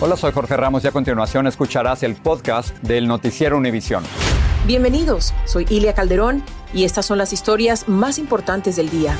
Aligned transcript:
Hola, 0.00 0.16
soy 0.16 0.30
Jorge 0.30 0.56
Ramos 0.56 0.84
y 0.84 0.86
a 0.86 0.92
continuación 0.92 1.48
escucharás 1.48 2.04
el 2.04 2.14
podcast 2.14 2.72
del 2.82 3.08
Noticiero 3.08 3.56
Univisión. 3.56 4.04
Bienvenidos, 4.64 5.34
soy 5.44 5.66
Ilia 5.68 5.92
Calderón 5.92 6.44
y 6.72 6.84
estas 6.84 7.04
son 7.04 7.18
las 7.18 7.32
historias 7.32 7.88
más 7.88 8.20
importantes 8.20 8.76
del 8.76 8.90
día. 8.90 9.16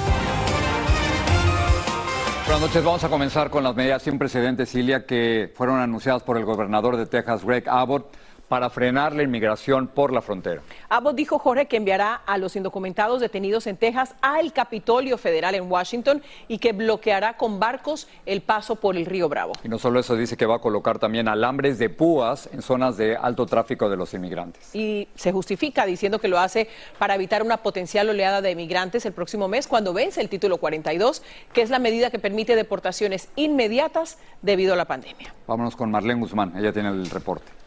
Buenas 2.44 2.60
noches, 2.60 2.84
vamos 2.84 3.02
a 3.02 3.08
comenzar 3.08 3.50
con 3.50 3.64
las 3.64 3.74
medidas 3.74 4.02
sin 4.02 4.20
precedentes, 4.20 4.72
Ilia, 4.76 5.04
que 5.04 5.52
fueron 5.52 5.80
anunciadas 5.80 6.22
por 6.22 6.36
el 6.36 6.44
gobernador 6.44 6.96
de 6.96 7.06
Texas, 7.06 7.44
Greg 7.44 7.68
Abbott 7.68 8.16
para 8.48 8.70
frenar 8.70 9.14
la 9.14 9.22
inmigración 9.22 9.88
por 9.88 10.12
la 10.12 10.22
frontera. 10.22 10.62
Abbott 10.88 11.14
dijo, 11.14 11.38
Jorge, 11.38 11.66
que 11.66 11.76
enviará 11.76 12.14
a 12.14 12.38
los 12.38 12.56
indocumentados 12.56 13.20
detenidos 13.20 13.66
en 13.66 13.76
Texas 13.76 14.14
al 14.20 14.52
Capitolio 14.52 15.18
Federal 15.18 15.54
en 15.54 15.70
Washington 15.70 16.22
y 16.48 16.58
que 16.58 16.72
bloqueará 16.72 17.36
con 17.36 17.60
barcos 17.60 18.08
el 18.26 18.40
paso 18.40 18.76
por 18.76 18.96
el 18.96 19.06
río 19.06 19.28
Bravo. 19.28 19.52
Y 19.62 19.68
no 19.68 19.78
solo 19.78 20.00
eso, 20.00 20.16
dice 20.16 20.36
que 20.36 20.46
va 20.46 20.56
a 20.56 20.60
colocar 20.60 20.98
también 20.98 21.28
alambres 21.28 21.78
de 21.78 21.90
púas 21.90 22.48
en 22.52 22.62
zonas 22.62 22.96
de 22.96 23.16
alto 23.16 23.46
tráfico 23.46 23.90
de 23.90 23.96
los 23.96 24.14
inmigrantes. 24.14 24.74
Y 24.74 25.08
se 25.14 25.32
justifica 25.32 25.84
diciendo 25.86 26.18
que 26.18 26.28
lo 26.28 26.38
hace 26.38 26.68
para 26.98 27.14
evitar 27.14 27.42
una 27.42 27.58
potencial 27.58 28.08
oleada 28.08 28.40
de 28.40 28.50
inmigrantes 28.50 29.04
el 29.06 29.12
próximo 29.12 29.48
mes 29.48 29.66
cuando 29.66 29.92
vence 29.92 30.20
el 30.20 30.28
título 30.28 30.58
42, 30.58 31.22
que 31.52 31.62
es 31.62 31.70
la 31.70 31.78
medida 31.78 32.10
que 32.10 32.18
permite 32.18 32.56
deportaciones 32.56 33.28
inmediatas 33.36 34.18
debido 34.42 34.72
a 34.72 34.76
la 34.76 34.86
pandemia. 34.86 35.34
Vámonos 35.46 35.76
con 35.76 35.90
Marlene 35.90 36.20
Guzmán, 36.20 36.54
ella 36.56 36.72
tiene 36.72 36.88
el 36.88 37.10
reporte. 37.10 37.57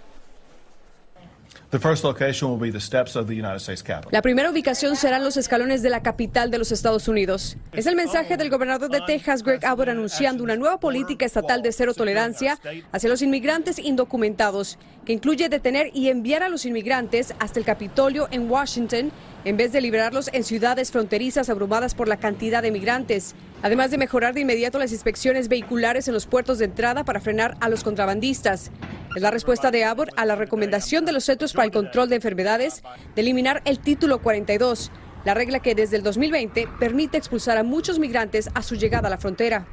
La 4.12 4.22
primera 4.22 4.52
ubicación 4.52 4.98
serán 4.98 5.24
los 5.24 5.38
escalones 5.38 5.82
de 5.82 5.90
la 5.90 6.04
capital 6.04 6.52
de 6.52 6.58
los 6.58 6.72
Estados 6.72 7.08
Unidos. 7.08 7.56
Es 7.72 7.86
el 7.86 7.96
mensaje 7.96 8.36
del 8.36 8.50
gobernador 8.50 8.90
de 8.90 9.00
Texas, 9.02 9.42
Greg 9.42 9.66
Abbott, 9.66 9.88
anunciando 9.88 10.44
una 10.44 10.58
nueva 10.58 10.82
política 10.82 11.26
estatal 11.26 11.62
de 11.62 11.72
cero 11.72 11.94
tolerancia 11.94 12.60
hacia 12.92 13.10
los 13.10 13.22
inmigrantes 13.22 13.80
indocumentados, 13.80 14.78
que 15.06 15.14
incluye 15.14 15.50
detener 15.50 15.90
y 15.94 16.10
enviar 16.10 16.44
a 16.44 16.50
los 16.50 16.66
inmigrantes 16.66 17.34
hasta 17.40 17.60
el 17.60 17.66
Capitolio 17.66 18.28
en 18.32 18.50
Washington 18.50 19.12
en 19.46 19.58
vez 19.58 19.72
de 19.72 19.82
liberarlos 19.82 20.30
en 20.34 20.44
ciudades 20.44 20.92
fronterizas 20.92 21.50
abrumadas 21.50 21.96
por 21.96 22.08
la 22.08 22.18
cantidad 22.18 22.62
de 22.62 22.72
migrantes, 22.72 23.34
además 23.64 23.90
de 23.90 23.98
mejorar 23.98 24.34
de 24.34 24.42
inmediato 24.42 24.78
las 24.78 24.92
inspecciones 24.92 25.48
vehiculares 25.48 26.08
en 26.08 26.14
los 26.14 26.28
puertos 26.28 26.60
de 26.60 26.66
entrada 26.66 27.04
para 27.04 27.22
frenar 27.22 27.58
a 27.60 27.70
los 27.70 27.84
contrabandistas. 27.84 28.72
Es 29.16 29.22
la 29.22 29.32
respuesta 29.32 29.72
de 29.72 29.84
Abbott 29.84 30.10
a 30.16 30.26
la 30.26 30.36
recomendación 30.36 31.06
de 31.06 31.12
los 31.12 31.24
Centros 31.24 31.54
para 31.54 31.66
el 31.66 31.72
Control 31.72 32.08
de 32.08 32.16
Enfermedades 32.18 32.84
de 33.16 33.22
eliminar 33.22 33.62
el 33.66 33.80
título 33.80 34.22
42 34.22 34.92
la 35.26 35.34
regla 35.34 35.60
que 35.60 35.76
desde 35.76 35.98
el 35.98 36.04
2020 36.04 36.68
permite 36.80 37.18
expulsar 37.18 37.58
a 37.58 37.64
muchos 37.64 38.00
migrantes 38.00 38.50
a 38.54 38.62
su 38.62 38.76
llegada 38.76 39.08
a 39.08 39.12
la 39.12 39.18
frontera. 39.18 39.68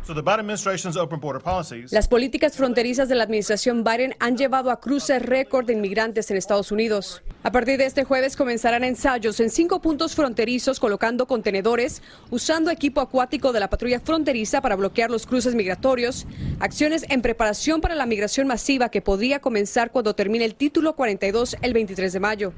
Las 1.90 2.08
políticas 2.08 2.56
fronterizas 2.56 3.08
de 3.08 3.14
la 3.14 3.24
administración 3.24 3.84
Biden 3.84 4.14
han 4.18 4.36
llevado 4.36 4.70
a 4.70 4.80
cruces 4.80 5.22
récord 5.22 5.66
de 5.66 5.74
inmigrantes 5.74 6.30
en 6.30 6.36
Estados 6.36 6.72
Unidos. 6.72 7.22
A 7.42 7.52
partir 7.52 7.78
de 7.78 7.86
este 7.86 8.04
jueves 8.04 8.36
comenzarán 8.36 8.84
ensayos 8.84 9.38
en 9.40 9.50
cinco 9.50 9.80
puntos 9.80 10.14
fronterizos 10.14 10.80
colocando 10.80 11.26
contenedores, 11.26 12.02
usando 12.30 12.70
equipo 12.70 13.00
acuático 13.00 13.52
de 13.52 13.60
la 13.60 13.70
patrulla 13.70 14.00
fronteriza 14.00 14.60
para 14.60 14.76
bloquear 14.76 15.10
los 15.10 15.26
cruces 15.26 15.54
migratorios, 15.54 16.26
acciones 16.60 17.06
en 17.08 17.22
preparación 17.22 17.80
para 17.80 17.94
la 17.94 18.06
migración 18.06 18.46
masiva 18.46 18.88
que 18.90 19.02
podría 19.02 19.40
comenzar 19.40 19.90
cuando 19.90 20.14
termine 20.14 20.44
el 20.44 20.54
título 20.56 20.94
42 20.96 21.56
el 21.62 21.72
23 21.72 22.12
de 22.12 22.20
mayo. 22.20 22.52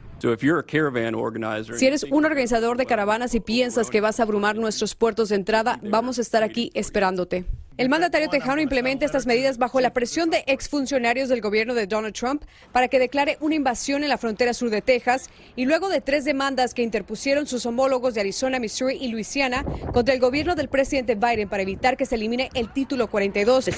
Si 1.78 1.86
eres 1.86 2.04
un 2.04 2.24
organizador 2.24 2.76
de 2.76 2.86
caravanas 2.86 3.34
y 3.34 3.40
piensas 3.40 3.90
que 3.90 4.00
vas 4.00 4.20
a 4.20 4.24
abrumar 4.24 4.56
nuestros 4.56 4.94
puertos 4.94 5.30
de 5.30 5.36
entrada, 5.36 5.80
vamos 5.82 6.18
a 6.18 6.22
estar 6.22 6.42
aquí 6.42 6.70
esperándote. 6.74 7.44
El 7.80 7.88
mandatario 7.88 8.28
tejano 8.28 8.60
implementa 8.60 9.06
estas 9.06 9.26
medidas 9.26 9.56
bajo 9.56 9.80
la 9.80 9.94
presión 9.94 10.28
de 10.28 10.44
exfuncionarios 10.46 11.30
del 11.30 11.40
gobierno 11.40 11.72
de 11.72 11.86
Donald 11.86 12.14
Trump 12.14 12.42
para 12.72 12.88
que 12.88 12.98
declare 12.98 13.38
una 13.40 13.54
invasión 13.54 14.02
en 14.02 14.10
la 14.10 14.18
frontera 14.18 14.52
sur 14.52 14.68
de 14.68 14.82
Texas 14.82 15.30
y 15.56 15.64
luego 15.64 15.88
de 15.88 16.02
tres 16.02 16.26
demandas 16.26 16.74
que 16.74 16.82
interpusieron 16.82 17.46
sus 17.46 17.64
homólogos 17.64 18.12
de 18.12 18.20
Arizona, 18.20 18.58
Missouri 18.58 18.98
y 19.00 19.08
Luisiana 19.08 19.64
contra 19.94 20.12
el 20.12 20.20
gobierno 20.20 20.56
del 20.56 20.68
presidente 20.68 21.14
Biden 21.14 21.48
para 21.48 21.62
evitar 21.62 21.96
que 21.96 22.04
se 22.04 22.16
elimine 22.16 22.50
el 22.52 22.70
título 22.70 23.08
42. 23.08 23.70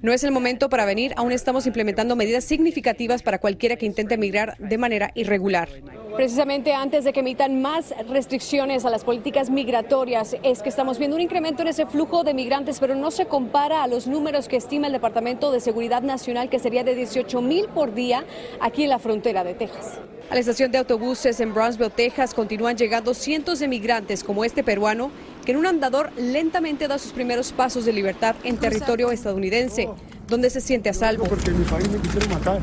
No 0.00 0.12
es 0.12 0.22
el 0.22 0.30
momento 0.30 0.68
para 0.68 0.84
venir, 0.84 1.12
aún 1.16 1.32
estamos 1.32 1.66
implementando 1.66 2.14
medidas 2.14 2.44
significativas 2.44 3.24
para 3.24 3.40
cualquiera 3.40 3.74
que 3.74 3.86
intente 3.86 4.14
emigrar 4.14 4.56
de 4.58 4.78
manera 4.78 5.10
irregular. 5.16 5.68
Precisamente 6.14 6.72
antes 6.72 7.04
de 7.04 7.12
que 7.12 7.20
emitan 7.20 7.60
más 7.60 7.92
restricciones 8.08 8.86
a 8.86 8.90
las 8.90 9.04
políticas 9.04 9.50
migratorias, 9.50 10.36
es 10.42 10.62
que 10.62 10.68
estamos 10.68 10.98
viendo 10.98 11.16
un 11.16 11.20
incremento 11.20 11.60
en 11.62 11.68
ese 11.68 11.84
flujo 11.84 12.24
de 12.24 12.32
migrantes 12.32 12.75
pero 12.80 12.94
no 12.94 13.10
se 13.10 13.26
compara 13.26 13.82
a 13.82 13.86
los 13.86 14.06
números 14.06 14.48
que 14.48 14.56
estima 14.56 14.86
el 14.86 14.92
Departamento 14.92 15.52
de 15.52 15.60
Seguridad 15.60 16.02
Nacional, 16.02 16.48
que 16.48 16.58
sería 16.58 16.84
de 16.84 16.94
18 16.94 17.40
mil 17.42 17.66
por 17.68 17.94
día 17.94 18.24
aquí 18.60 18.84
en 18.84 18.90
la 18.90 18.98
frontera 18.98 19.44
de 19.44 19.54
Texas. 19.54 19.98
A 20.28 20.34
la 20.34 20.40
estación 20.40 20.72
de 20.72 20.78
autobuses 20.78 21.38
en 21.40 21.54
Brownsville, 21.54 21.90
Texas, 21.90 22.34
continúan 22.34 22.76
llegando 22.76 23.14
cientos 23.14 23.60
de 23.60 23.68
migrantes 23.68 24.24
como 24.24 24.44
este 24.44 24.64
peruano, 24.64 25.10
que 25.44 25.52
en 25.52 25.58
un 25.58 25.66
andador 25.66 26.10
lentamente 26.16 26.88
da 26.88 26.98
sus 26.98 27.12
primeros 27.12 27.52
pasos 27.52 27.84
de 27.84 27.92
libertad 27.92 28.34
en 28.42 28.56
territorio 28.56 29.12
estadounidense, 29.12 29.88
donde 30.26 30.50
se 30.50 30.60
siente 30.60 30.88
a 30.88 30.94
salvo. 30.94 31.24
Porque 31.24 31.52
mi 31.52 31.64
país 31.64 31.88
me 31.88 31.98
quisieron 31.98 32.30
matar. 32.30 32.60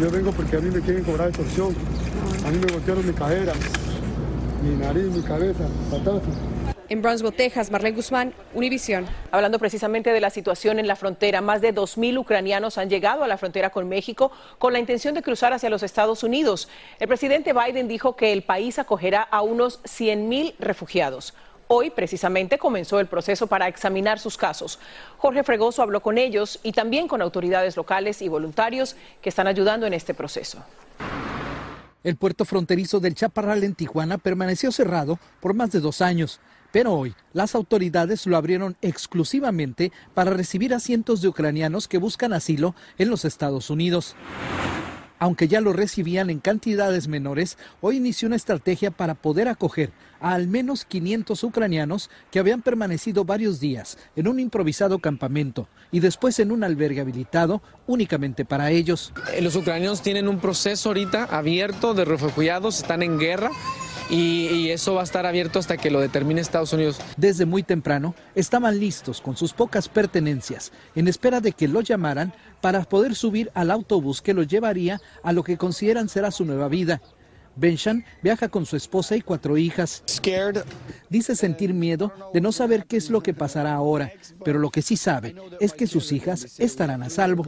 Yo 0.00 0.10
vengo 0.10 0.32
porque 0.32 0.56
a 0.56 0.60
mí 0.60 0.70
me 0.70 0.80
quieren 0.80 1.04
cobrar 1.04 1.28
extorsión. 1.28 1.74
A 2.46 2.50
mí 2.50 2.58
me 2.58 2.72
golpearon 2.72 3.06
mi 3.06 3.12
cadera, 3.12 3.52
mi 4.62 4.76
nariz, 4.76 5.04
mi 5.04 5.20
cabeza, 5.22 5.68
patatas. 5.90 6.47
En 6.90 7.02
Brownsville, 7.02 7.32
Texas, 7.32 7.70
Marlene 7.70 7.96
Guzmán, 7.96 8.32
Univisión. 8.54 9.06
Hablando 9.30 9.58
precisamente 9.58 10.10
de 10.10 10.22
la 10.22 10.30
situación 10.30 10.78
en 10.78 10.86
la 10.86 10.96
frontera, 10.96 11.42
más 11.42 11.60
de 11.60 11.74
2.000 11.74 12.18
ucranianos 12.18 12.78
han 12.78 12.88
llegado 12.88 13.22
a 13.22 13.28
la 13.28 13.36
frontera 13.36 13.68
con 13.68 13.90
México 13.90 14.32
con 14.58 14.72
la 14.72 14.78
intención 14.78 15.12
de 15.14 15.20
cruzar 15.20 15.52
hacia 15.52 15.68
los 15.68 15.82
Estados 15.82 16.22
Unidos. 16.22 16.70
El 16.98 17.08
presidente 17.08 17.52
Biden 17.52 17.88
dijo 17.88 18.16
que 18.16 18.32
el 18.32 18.42
país 18.42 18.78
acogerá 18.78 19.20
a 19.20 19.42
unos 19.42 19.82
100.000 19.82 20.54
refugiados. 20.58 21.34
Hoy, 21.66 21.90
precisamente, 21.90 22.56
comenzó 22.56 23.00
el 23.00 23.06
proceso 23.06 23.48
para 23.48 23.68
examinar 23.68 24.18
sus 24.18 24.38
casos. 24.38 24.78
Jorge 25.18 25.44
Fregoso 25.44 25.82
habló 25.82 26.00
con 26.00 26.16
ellos 26.16 26.58
y 26.62 26.72
también 26.72 27.06
con 27.06 27.20
autoridades 27.20 27.76
locales 27.76 28.22
y 28.22 28.28
voluntarios 28.28 28.96
que 29.20 29.28
están 29.28 29.46
ayudando 29.46 29.86
en 29.86 29.92
este 29.92 30.14
proceso. 30.14 30.64
El 32.02 32.16
puerto 32.16 32.46
fronterizo 32.46 33.00
del 33.00 33.14
Chaparral 33.14 33.62
en 33.62 33.74
Tijuana 33.74 34.16
permaneció 34.16 34.72
cerrado 34.72 35.18
por 35.40 35.52
más 35.52 35.70
de 35.70 35.80
dos 35.80 36.00
años. 36.00 36.40
Pero 36.72 36.92
hoy 36.92 37.14
las 37.32 37.54
autoridades 37.54 38.26
lo 38.26 38.36
abrieron 38.36 38.76
exclusivamente 38.82 39.92
para 40.14 40.30
recibir 40.30 40.74
a 40.74 40.80
cientos 40.80 41.22
de 41.22 41.28
ucranianos 41.28 41.88
que 41.88 41.98
buscan 41.98 42.32
asilo 42.32 42.74
en 42.98 43.10
los 43.10 43.24
Estados 43.24 43.70
Unidos. 43.70 44.16
Aunque 45.20 45.48
ya 45.48 45.60
lo 45.60 45.72
recibían 45.72 46.30
en 46.30 46.38
cantidades 46.38 47.08
menores, 47.08 47.58
hoy 47.80 47.96
inició 47.96 48.28
una 48.28 48.36
estrategia 48.36 48.92
para 48.92 49.14
poder 49.14 49.48
acoger 49.48 49.90
a 50.20 50.34
al 50.34 50.46
menos 50.46 50.84
500 50.84 51.42
ucranianos 51.42 52.10
que 52.30 52.38
habían 52.38 52.62
permanecido 52.62 53.24
varios 53.24 53.58
días 53.58 53.98
en 54.14 54.28
un 54.28 54.38
improvisado 54.38 55.00
campamento 55.00 55.68
y 55.90 56.00
después 56.00 56.38
en 56.38 56.52
un 56.52 56.62
albergue 56.62 57.00
habilitado 57.00 57.62
únicamente 57.86 58.44
para 58.44 58.70
ellos. 58.70 59.12
Eh, 59.32 59.42
los 59.42 59.56
ucranianos 59.56 60.02
tienen 60.02 60.28
un 60.28 60.38
proceso 60.38 60.90
ahorita 60.90 61.24
abierto 61.24 61.94
de 61.94 62.04
refugiados, 62.04 62.78
están 62.78 63.02
en 63.02 63.18
guerra 63.18 63.50
y, 64.10 64.70
eso 64.70 64.94
va 64.94 65.00
a 65.00 65.04
estar 65.04 65.26
abierto 65.26 65.58
hasta 65.58 65.76
que 65.76 65.90
lo 65.90 66.00
determine 66.00 66.40
Estados 66.40 66.72
Unidos. 66.72 67.00
Desde 67.16 67.46
muy 67.46 67.62
temprano 67.62 68.14
estaban 68.34 68.78
listos 68.78 69.20
con 69.20 69.36
sus 69.36 69.52
pocas 69.52 69.88
pertenencias, 69.88 70.72
en 70.94 71.08
espera 71.08 71.40
de 71.40 71.52
que 71.52 71.68
lo 71.68 71.80
llamaran 71.80 72.32
para 72.60 72.82
poder 72.84 73.14
subir 73.14 73.50
al 73.54 73.70
autobús 73.70 74.22
que 74.22 74.34
los 74.34 74.46
llevaría 74.46 75.00
a 75.22 75.32
lo 75.32 75.42
que 75.42 75.56
consideran 75.56 76.08
será 76.08 76.30
su 76.30 76.44
nueva 76.44 76.68
vida. 76.68 77.00
Benshan 77.56 78.04
viaja 78.22 78.48
con 78.48 78.66
su 78.66 78.76
esposa 78.76 79.16
y 79.16 79.20
cuatro 79.20 79.56
hijas. 79.56 80.04
Dice 81.08 81.34
sentir 81.34 81.74
miedo 81.74 82.12
de 82.32 82.40
no 82.40 82.52
saber 82.52 82.86
qué 82.86 82.96
es 82.96 83.10
lo 83.10 83.20
que 83.20 83.34
pasará 83.34 83.74
ahora, 83.74 84.12
pero 84.44 84.60
lo 84.60 84.70
que 84.70 84.82
sí 84.82 84.96
sabe 84.96 85.34
es 85.60 85.72
que 85.72 85.88
sus 85.88 86.12
hijas 86.12 86.60
estarán 86.60 87.02
a 87.02 87.10
salvo. 87.10 87.46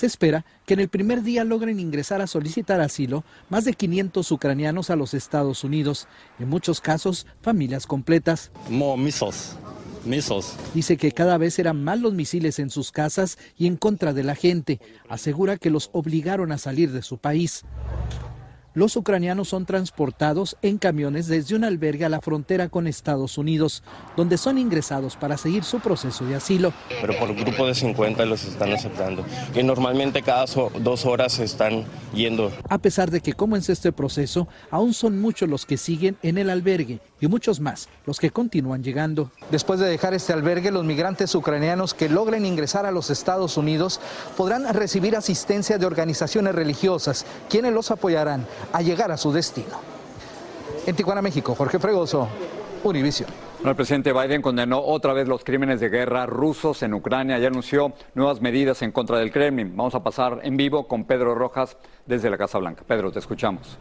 Se 0.00 0.06
espera 0.06 0.46
que 0.64 0.72
en 0.72 0.80
el 0.80 0.88
primer 0.88 1.22
día 1.22 1.44
logren 1.44 1.78
ingresar 1.78 2.22
a 2.22 2.26
solicitar 2.26 2.80
asilo 2.80 3.22
más 3.50 3.66
de 3.66 3.74
500 3.74 4.32
ucranianos 4.32 4.88
a 4.88 4.96
los 4.96 5.12
Estados 5.12 5.62
Unidos, 5.62 6.08
en 6.38 6.48
muchos 6.48 6.80
casos 6.80 7.26
familias 7.42 7.86
completas. 7.86 8.50
Dice 10.72 10.96
que 10.96 11.12
cada 11.12 11.36
vez 11.36 11.58
eran 11.58 11.84
más 11.84 12.00
los 12.00 12.14
misiles 12.14 12.58
en 12.60 12.70
sus 12.70 12.92
casas 12.92 13.36
y 13.58 13.66
en 13.66 13.76
contra 13.76 14.14
de 14.14 14.24
la 14.24 14.34
gente. 14.34 14.80
Asegura 15.10 15.58
que 15.58 15.68
los 15.68 15.90
obligaron 15.92 16.50
a 16.50 16.56
salir 16.56 16.92
de 16.92 17.02
su 17.02 17.18
país. 17.18 17.66
Los 18.72 18.94
ucranianos 18.94 19.48
son 19.48 19.66
transportados 19.66 20.56
en 20.62 20.78
camiones 20.78 21.26
desde 21.26 21.56
un 21.56 21.64
albergue 21.64 22.04
a 22.04 22.08
la 22.08 22.20
frontera 22.20 22.68
con 22.68 22.86
Estados 22.86 23.36
Unidos, 23.36 23.82
donde 24.16 24.38
son 24.38 24.58
ingresados 24.58 25.16
para 25.16 25.36
seguir 25.36 25.64
su 25.64 25.80
proceso 25.80 26.24
de 26.24 26.36
asilo. 26.36 26.72
Pero 27.00 27.18
por 27.18 27.34
grupo 27.34 27.66
de 27.66 27.74
50 27.74 28.24
los 28.26 28.44
están 28.44 28.72
aceptando. 28.72 29.24
Y 29.56 29.64
normalmente 29.64 30.22
cada 30.22 30.44
dos 30.44 31.04
horas 31.04 31.40
están 31.40 31.84
yendo. 32.14 32.52
A 32.68 32.78
pesar 32.78 33.10
de 33.10 33.20
que 33.20 33.32
comenzó 33.32 33.72
este 33.72 33.90
proceso, 33.90 34.46
aún 34.70 34.94
son 34.94 35.20
muchos 35.20 35.48
los 35.48 35.66
que 35.66 35.76
siguen 35.76 36.16
en 36.22 36.38
el 36.38 36.48
albergue 36.48 37.00
y 37.20 37.26
muchos 37.26 37.58
más 37.58 37.88
los 38.06 38.20
que 38.20 38.30
continúan 38.30 38.84
llegando. 38.84 39.32
Después 39.50 39.80
de 39.80 39.88
dejar 39.88 40.14
este 40.14 40.32
albergue, 40.32 40.70
los 40.70 40.84
migrantes 40.84 41.34
ucranianos 41.34 41.92
que 41.92 42.08
logren 42.08 42.46
ingresar 42.46 42.86
a 42.86 42.92
los 42.92 43.10
Estados 43.10 43.56
Unidos 43.56 44.00
podrán 44.36 44.72
recibir 44.72 45.16
asistencia 45.16 45.76
de 45.76 45.86
organizaciones 45.86 46.54
religiosas, 46.54 47.26
quienes 47.48 47.72
los 47.72 47.90
apoyarán 47.90 48.46
a 48.72 48.82
llegar 48.82 49.10
a 49.10 49.16
su 49.16 49.32
destino. 49.32 49.78
En 50.86 50.96
Tijuana, 50.96 51.22
México, 51.22 51.54
Jorge 51.54 51.78
Fregoso, 51.78 52.28
Univision. 52.84 53.28
El 53.64 53.76
presidente 53.76 54.14
Biden 54.14 54.40
condenó 54.40 54.80
otra 54.80 55.12
vez 55.12 55.28
los 55.28 55.44
crímenes 55.44 55.80
de 55.80 55.90
guerra 55.90 56.24
rusos 56.24 56.82
en 56.82 56.94
Ucrania 56.94 57.38
y 57.38 57.44
anunció 57.44 57.92
nuevas 58.14 58.40
medidas 58.40 58.80
en 58.80 58.90
contra 58.90 59.18
del 59.18 59.30
Kremlin. 59.30 59.76
Vamos 59.76 59.94
a 59.94 60.02
pasar 60.02 60.40
en 60.42 60.56
vivo 60.56 60.88
con 60.88 61.04
Pedro 61.04 61.34
Rojas 61.34 61.76
desde 62.06 62.30
la 62.30 62.38
Casa 62.38 62.58
Blanca. 62.58 62.84
Pedro, 62.86 63.12
te 63.12 63.18
escuchamos. 63.18 63.76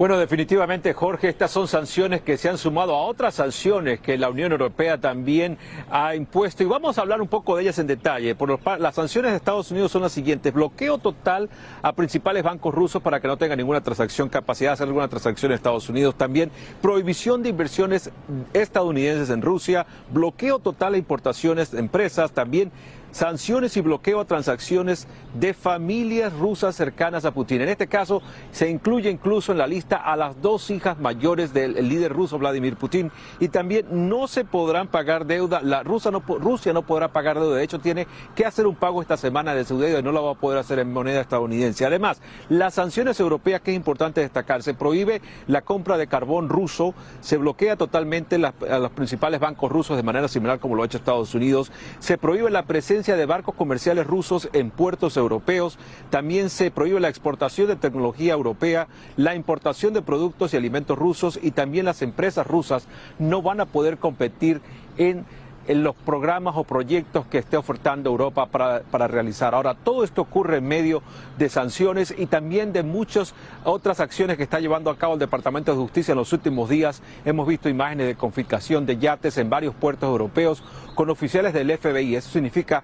Bueno, 0.00 0.16
definitivamente, 0.16 0.94
Jorge, 0.94 1.28
estas 1.28 1.50
son 1.50 1.68
sanciones 1.68 2.22
que 2.22 2.38
se 2.38 2.48
han 2.48 2.56
sumado 2.56 2.94
a 2.94 3.02
otras 3.02 3.34
sanciones 3.34 4.00
que 4.00 4.16
la 4.16 4.30
Unión 4.30 4.50
Europea 4.50 4.96
también 4.96 5.58
ha 5.90 6.14
impuesto 6.14 6.62
y 6.62 6.66
vamos 6.66 6.96
a 6.96 7.02
hablar 7.02 7.20
un 7.20 7.28
poco 7.28 7.54
de 7.54 7.64
ellas 7.64 7.78
en 7.80 7.86
detalle. 7.86 8.34
Por 8.34 8.58
las 8.80 8.94
sanciones 8.94 9.32
de 9.32 9.36
Estados 9.36 9.70
Unidos 9.70 9.92
son 9.92 10.00
las 10.00 10.12
siguientes. 10.12 10.54
Bloqueo 10.54 10.96
total 10.96 11.50
a 11.82 11.92
principales 11.92 12.42
bancos 12.42 12.74
rusos 12.74 13.02
para 13.02 13.20
que 13.20 13.28
no 13.28 13.36
tengan 13.36 13.58
ninguna 13.58 13.82
transacción, 13.82 14.30
capacidad 14.30 14.70
de 14.70 14.72
hacer 14.72 14.86
alguna 14.86 15.08
transacción 15.08 15.52
en 15.52 15.56
Estados 15.56 15.86
Unidos. 15.90 16.14
También 16.14 16.50
prohibición 16.80 17.42
de 17.42 17.50
inversiones 17.50 18.10
estadounidenses 18.54 19.28
en 19.28 19.42
Rusia, 19.42 19.84
bloqueo 20.10 20.60
total 20.60 20.94
a 20.94 20.96
importaciones 20.96 21.72
de 21.72 21.78
empresas, 21.78 22.32
también 22.32 22.72
sanciones 23.10 23.76
y 23.76 23.80
bloqueo 23.80 24.20
a 24.20 24.24
transacciones 24.24 25.06
de 25.34 25.54
familias 25.54 26.32
rusas 26.32 26.74
cercanas 26.76 27.24
a 27.24 27.32
Putin. 27.32 27.62
En 27.62 27.68
este 27.68 27.86
caso, 27.86 28.22
se 28.52 28.68
incluye 28.68 29.10
incluso 29.10 29.52
en 29.52 29.58
la 29.58 29.66
lista 29.66 29.96
a 29.96 30.16
las 30.16 30.40
dos 30.40 30.70
hijas 30.70 30.98
mayores 30.98 31.52
del 31.52 31.88
líder 31.88 32.12
ruso 32.12 32.38
Vladimir 32.38 32.76
Putin 32.76 33.10
y 33.38 33.48
también 33.48 33.86
no 34.08 34.28
se 34.28 34.44
podrán 34.44 34.88
pagar 34.88 35.26
deuda. 35.26 35.60
La 35.62 35.82
Rusia 35.82 36.10
no, 36.10 36.20
Rusia 36.20 36.72
no 36.72 36.82
podrá 36.82 37.08
pagar 37.08 37.38
deuda. 37.38 37.56
De 37.56 37.64
hecho, 37.64 37.78
tiene 37.78 38.06
que 38.34 38.46
hacer 38.46 38.66
un 38.66 38.76
pago 38.76 39.02
esta 39.02 39.16
semana 39.16 39.54
de 39.54 39.64
su 39.64 39.78
deuda 39.78 40.00
y 40.00 40.02
no 40.02 40.12
la 40.12 40.20
va 40.20 40.32
a 40.32 40.34
poder 40.34 40.58
hacer 40.58 40.78
en 40.78 40.92
moneda 40.92 41.20
estadounidense. 41.20 41.84
Además, 41.86 42.20
las 42.48 42.74
sanciones 42.74 43.18
europeas, 43.20 43.60
que 43.60 43.70
es 43.70 43.76
importante 43.76 44.20
destacar, 44.20 44.62
se 44.62 44.74
prohíbe 44.74 45.20
la 45.46 45.62
compra 45.62 45.96
de 45.98 46.06
carbón 46.06 46.48
ruso, 46.48 46.94
se 47.20 47.36
bloquea 47.36 47.76
totalmente 47.76 48.36
a 48.36 48.78
los 48.78 48.90
principales 48.92 49.40
bancos 49.40 49.70
rusos 49.70 49.96
de 49.96 50.02
manera 50.02 50.28
similar 50.28 50.58
como 50.58 50.74
lo 50.74 50.82
ha 50.82 50.86
hecho 50.86 50.98
Estados 50.98 51.34
Unidos, 51.34 51.72
se 51.98 52.18
prohíbe 52.18 52.50
la 52.50 52.64
presencia 52.64 52.99
de 53.00 53.26
barcos 53.26 53.54
comerciales 53.54 54.06
rusos 54.06 54.50
en 54.52 54.70
puertos 54.70 55.16
europeos. 55.16 55.78
También 56.10 56.50
se 56.50 56.70
prohíbe 56.70 57.00
la 57.00 57.08
exportación 57.08 57.66
de 57.66 57.76
tecnología 57.76 58.34
europea, 58.34 58.88
la 59.16 59.34
importación 59.34 59.94
de 59.94 60.02
productos 60.02 60.52
y 60.52 60.58
alimentos 60.58 60.98
rusos 60.98 61.38
y 61.42 61.52
también 61.52 61.86
las 61.86 62.02
empresas 62.02 62.46
rusas 62.46 62.86
no 63.18 63.40
van 63.40 63.60
a 63.60 63.66
poder 63.66 63.96
competir 63.96 64.60
en 64.98 65.24
en 65.70 65.84
los 65.84 65.94
programas 65.94 66.56
o 66.56 66.64
proyectos 66.64 67.26
que 67.26 67.38
esté 67.38 67.56
ofertando 67.56 68.10
Europa 68.10 68.46
para, 68.46 68.80
para, 68.80 69.06
realizar. 69.06 69.54
Ahora, 69.54 69.74
todo 69.74 70.02
esto 70.02 70.20
ocurre 70.20 70.56
en 70.56 70.66
medio 70.66 71.00
de 71.38 71.48
sanciones 71.48 72.12
y 72.18 72.26
también 72.26 72.72
de 72.72 72.82
muchas 72.82 73.34
otras 73.62 74.00
acciones 74.00 74.36
que 74.36 74.42
está 74.42 74.58
llevando 74.58 74.90
a 74.90 74.98
cabo 74.98 75.14
el 75.14 75.20
Departamento 75.20 75.70
de 75.70 75.78
Justicia 75.78 76.10
en 76.10 76.18
los 76.18 76.32
últimos 76.32 76.68
días. 76.68 77.02
Hemos 77.24 77.46
visto 77.46 77.68
imágenes 77.68 78.08
de 78.08 78.16
confiscación 78.16 78.84
de 78.84 78.98
yates 78.98 79.38
en 79.38 79.48
varios 79.48 79.72
puertos 79.76 80.08
europeos 80.08 80.60
con 80.96 81.08
oficiales 81.08 81.54
del 81.54 81.78
FBI. 81.78 82.16
Eso 82.16 82.30
significa 82.30 82.82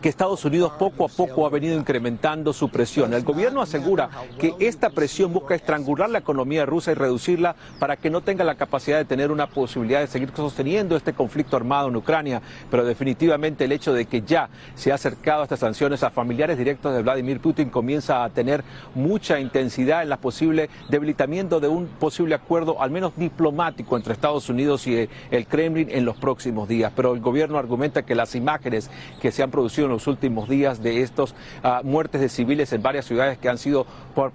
que 0.00 0.08
Estados 0.08 0.44
Unidos 0.44 0.72
poco 0.78 1.04
a 1.04 1.08
poco 1.08 1.46
ha 1.46 1.50
venido 1.50 1.76
incrementando 1.76 2.52
su 2.52 2.68
presión. 2.68 3.12
El 3.14 3.24
gobierno 3.24 3.60
asegura 3.60 4.08
que 4.38 4.54
esta 4.60 4.90
presión 4.90 5.32
busca 5.32 5.54
estrangular 5.54 6.08
la 6.08 6.18
economía 6.18 6.64
rusa 6.66 6.92
y 6.92 6.94
reducirla 6.94 7.56
para 7.78 7.96
que 7.96 8.10
no 8.10 8.20
tenga 8.20 8.44
la 8.44 8.54
capacidad 8.54 8.98
de 8.98 9.04
tener 9.04 9.30
una 9.30 9.48
posibilidad 9.48 10.00
de 10.00 10.06
seguir 10.06 10.30
sosteniendo 10.36 10.96
este 10.96 11.12
conflicto 11.12 11.56
armado 11.56 11.88
en 11.88 11.96
Ucrania. 11.96 12.40
Pero 12.70 12.84
definitivamente 12.84 13.64
el 13.64 13.72
hecho 13.72 13.92
de 13.92 14.06
que 14.06 14.22
ya 14.22 14.48
se 14.74 14.92
ha 14.92 14.94
acercado 14.94 15.40
a 15.40 15.44
estas 15.44 15.60
sanciones 15.60 16.02
a 16.02 16.10
familiares 16.10 16.58
directos 16.58 16.94
de 16.94 17.02
Vladimir 17.02 17.40
Putin 17.40 17.70
comienza 17.70 18.22
a 18.22 18.30
tener 18.30 18.62
mucha 18.94 19.40
intensidad 19.40 20.02
en 20.02 20.10
la 20.10 20.16
posible 20.18 20.70
debilitamiento 20.88 21.60
de 21.60 21.68
un 21.68 21.86
posible 21.86 22.34
acuerdo, 22.34 22.80
al 22.80 22.90
menos 22.90 23.12
diplomático, 23.16 23.96
entre 23.96 24.12
Estados 24.12 24.48
Unidos 24.48 24.86
y 24.86 25.08
el 25.30 25.46
Kremlin 25.46 25.88
en 25.90 26.04
los 26.04 26.16
próximos 26.16 26.68
días. 26.68 26.92
Pero 26.94 27.14
el 27.14 27.20
gobierno 27.20 27.58
argumenta 27.58 28.04
que 28.04 28.14
las 28.14 28.34
imágenes 28.34 28.90
que 29.20 29.32
se 29.32 29.42
han 29.42 29.50
producido 29.50 29.87
en 29.88 29.94
los 29.94 30.06
últimos 30.06 30.48
días 30.48 30.82
de 30.82 31.02
estas 31.02 31.34
ah, 31.62 31.80
muertes 31.82 32.20
de 32.20 32.28
civiles 32.28 32.72
en 32.72 32.82
varias 32.82 33.06
ciudades 33.06 33.38
que 33.38 33.48
han 33.48 33.58
sido 33.58 33.86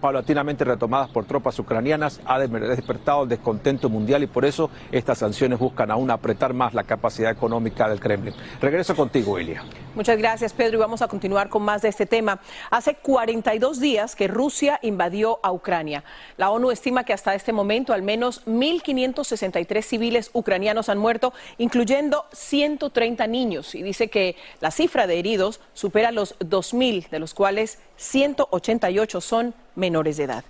paulatinamente 0.02 0.64
retomadas 0.66 1.10
por 1.10 1.26
tropas 1.26 1.58
ucranianas 1.60 2.22
ha 2.26 2.40
despertado 2.40 3.24
el 3.24 3.30
descontento 3.30 3.90
mundial 3.90 4.24
y 4.24 4.28
por 4.28 4.46
eso 4.46 4.70
estas 4.92 5.18
sanciones 5.20 5.60
buscan 5.60 5.92
aún 5.92 6.12
apretar 6.12 6.54
más 6.54 6.74
la 6.74 6.84
capacidad 6.84 7.32
económica 7.32 7.88
del 7.88 8.00
Kremlin. 8.00 8.34
Regreso 8.62 8.96
contigo, 8.96 9.38
Elia. 9.38 9.64
Muchas 9.96 10.18
gracias, 10.18 10.54
Pedro, 10.54 10.78
y 10.78 10.80
vamos 10.80 11.04
a 11.04 11.08
continuar 11.08 11.50
con 11.50 11.62
más 11.62 11.84
de 11.84 11.90
este 11.90 12.08
tema. 12.08 12.40
Hace 12.72 12.96
42 12.96 13.80
días 13.80 14.16
que 14.16 14.28
Rusia 14.28 14.80
invadió 14.82 15.40
a 15.44 15.52
Ucrania. 15.52 16.04
La 16.36 16.50
ONU 16.50 16.72
estima 16.72 17.04
que 17.04 17.14
hasta 17.14 17.36
este 17.36 17.54
momento 17.54 17.94
al 17.94 18.02
menos 18.02 18.44
1.563 18.48 19.84
civiles 19.84 20.32
ucranianos 20.34 20.90
han 20.90 20.98
muerto, 20.98 21.32
incluyendo 21.60 22.26
130 22.32 23.28
niños, 23.28 23.76
y 23.76 23.84
dice 23.84 24.08
que 24.08 24.36
la 24.62 24.72
cifra 24.72 25.06
de 25.06 25.20
heridos 25.20 25.62
supera 25.76 26.12
los 26.12 26.40
2.000, 26.40 27.10
de 27.10 27.20
los 27.20 27.36
cuales 27.36 27.78
188 27.98 29.22
son 29.22 29.54
menores 29.76 30.18
de 30.18 30.24
edad. 30.24 30.44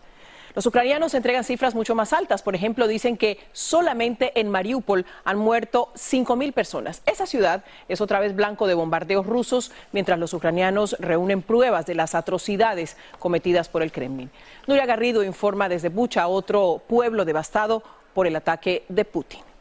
Los 0.55 0.67
ucranianos 0.67 1.15
entregan 1.15 1.43
cifras 1.43 1.73
mucho 1.73 1.95
más 1.95 2.13
altas. 2.13 2.43
Por 2.43 2.53
ejemplo, 2.53 2.87
dicen 2.87 3.17
que 3.17 3.39
solamente 3.53 4.39
en 4.39 4.49
Mariupol 4.49 5.05
han 5.23 5.37
muerto 5.37 5.89
5.000 5.95 6.53
personas. 6.53 7.01
Esa 7.07 7.25
ciudad 7.25 7.63
es 7.87 8.01
otra 8.01 8.19
vez 8.19 8.35
blanco 8.35 8.67
de 8.67 8.75
bombardeos 8.75 9.25
rusos, 9.25 9.71
mientras 9.91 10.19
los 10.19 10.33
ucranianos 10.33 10.95
reúnen 10.99 11.41
pruebas 11.41 11.87
de 11.87 11.95
las 11.95 12.13
atrocidades 12.13 12.97
cometidas 13.17 13.67
por 13.67 13.81
el 13.81 13.91
Kremlin. 13.91 14.29
Nuria 14.67 14.85
Garrido 14.85 15.23
informa 15.23 15.69
desde 15.69 15.89
Bucha, 15.89 16.27
otro 16.27 16.83
pueblo 16.87 17.25
devastado 17.25 17.81
por 18.13 18.27
el 18.27 18.35
ataque 18.35 18.83
de 18.89 19.05
Putin 19.05 19.52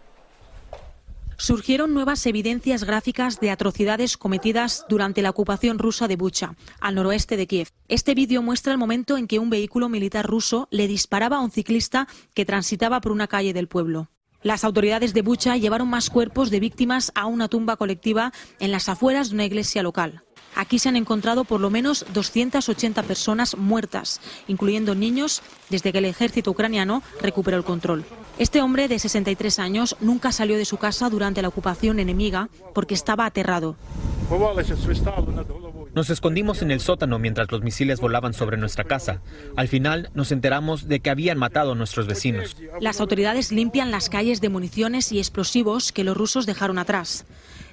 surgieron 1.42 1.92
nuevas 1.92 2.24
evidencias 2.26 2.84
gráficas 2.84 3.40
de 3.40 3.50
atrocidades 3.50 4.16
cometidas 4.16 4.86
durante 4.88 5.22
la 5.22 5.30
ocupación 5.30 5.80
rusa 5.80 6.06
de 6.06 6.14
Bucha, 6.14 6.54
al 6.80 6.94
noroeste 6.94 7.36
de 7.36 7.48
Kiev. 7.48 7.68
Este 7.88 8.14
vídeo 8.14 8.42
muestra 8.42 8.72
el 8.72 8.78
momento 8.78 9.16
en 9.16 9.26
que 9.26 9.40
un 9.40 9.50
vehículo 9.50 9.88
militar 9.88 10.24
ruso 10.24 10.68
le 10.70 10.86
disparaba 10.86 11.38
a 11.38 11.40
un 11.40 11.50
ciclista 11.50 12.06
que 12.32 12.44
transitaba 12.44 13.00
por 13.00 13.10
una 13.10 13.26
calle 13.26 13.52
del 13.52 13.66
pueblo. 13.66 14.08
Las 14.44 14.62
autoridades 14.62 15.14
de 15.14 15.22
Bucha 15.22 15.56
llevaron 15.56 15.90
más 15.90 16.10
cuerpos 16.10 16.48
de 16.50 16.60
víctimas 16.60 17.10
a 17.16 17.26
una 17.26 17.48
tumba 17.48 17.76
colectiva 17.76 18.32
en 18.60 18.70
las 18.70 18.88
afueras 18.88 19.30
de 19.30 19.34
una 19.34 19.44
iglesia 19.44 19.82
local. 19.82 20.22
Aquí 20.54 20.78
se 20.78 20.88
han 20.88 20.96
encontrado 20.96 21.44
por 21.44 21.60
lo 21.60 21.70
menos 21.70 22.04
280 22.12 23.02
personas 23.02 23.56
muertas, 23.56 24.20
incluyendo 24.48 24.94
niños, 24.94 25.42
desde 25.70 25.92
que 25.92 25.98
el 25.98 26.04
ejército 26.04 26.50
ucraniano 26.50 27.02
recuperó 27.20 27.56
el 27.56 27.64
control. 27.64 28.04
Este 28.38 28.60
hombre 28.60 28.88
de 28.88 28.98
63 28.98 29.58
años 29.58 29.96
nunca 30.00 30.32
salió 30.32 30.56
de 30.56 30.64
su 30.64 30.76
casa 30.76 31.08
durante 31.10 31.42
la 31.42 31.48
ocupación 31.48 31.98
enemiga 31.98 32.48
porque 32.74 32.94
estaba 32.94 33.26
aterrado. 33.26 33.76
Nos 35.94 36.08
escondimos 36.08 36.62
en 36.62 36.70
el 36.70 36.80
sótano 36.80 37.18
mientras 37.18 37.52
los 37.52 37.62
misiles 37.62 38.00
volaban 38.00 38.32
sobre 38.32 38.56
nuestra 38.56 38.84
casa. 38.84 39.20
Al 39.56 39.68
final 39.68 40.10
nos 40.14 40.32
enteramos 40.32 40.88
de 40.88 41.00
que 41.00 41.10
habían 41.10 41.36
matado 41.36 41.72
a 41.72 41.74
nuestros 41.74 42.06
vecinos. 42.06 42.56
Las 42.80 43.00
autoridades 43.00 43.52
limpian 43.52 43.90
las 43.90 44.08
calles 44.08 44.40
de 44.40 44.48
municiones 44.48 45.12
y 45.12 45.18
explosivos 45.18 45.92
que 45.92 46.04
los 46.04 46.16
rusos 46.16 46.46
dejaron 46.46 46.78
atrás. 46.78 47.26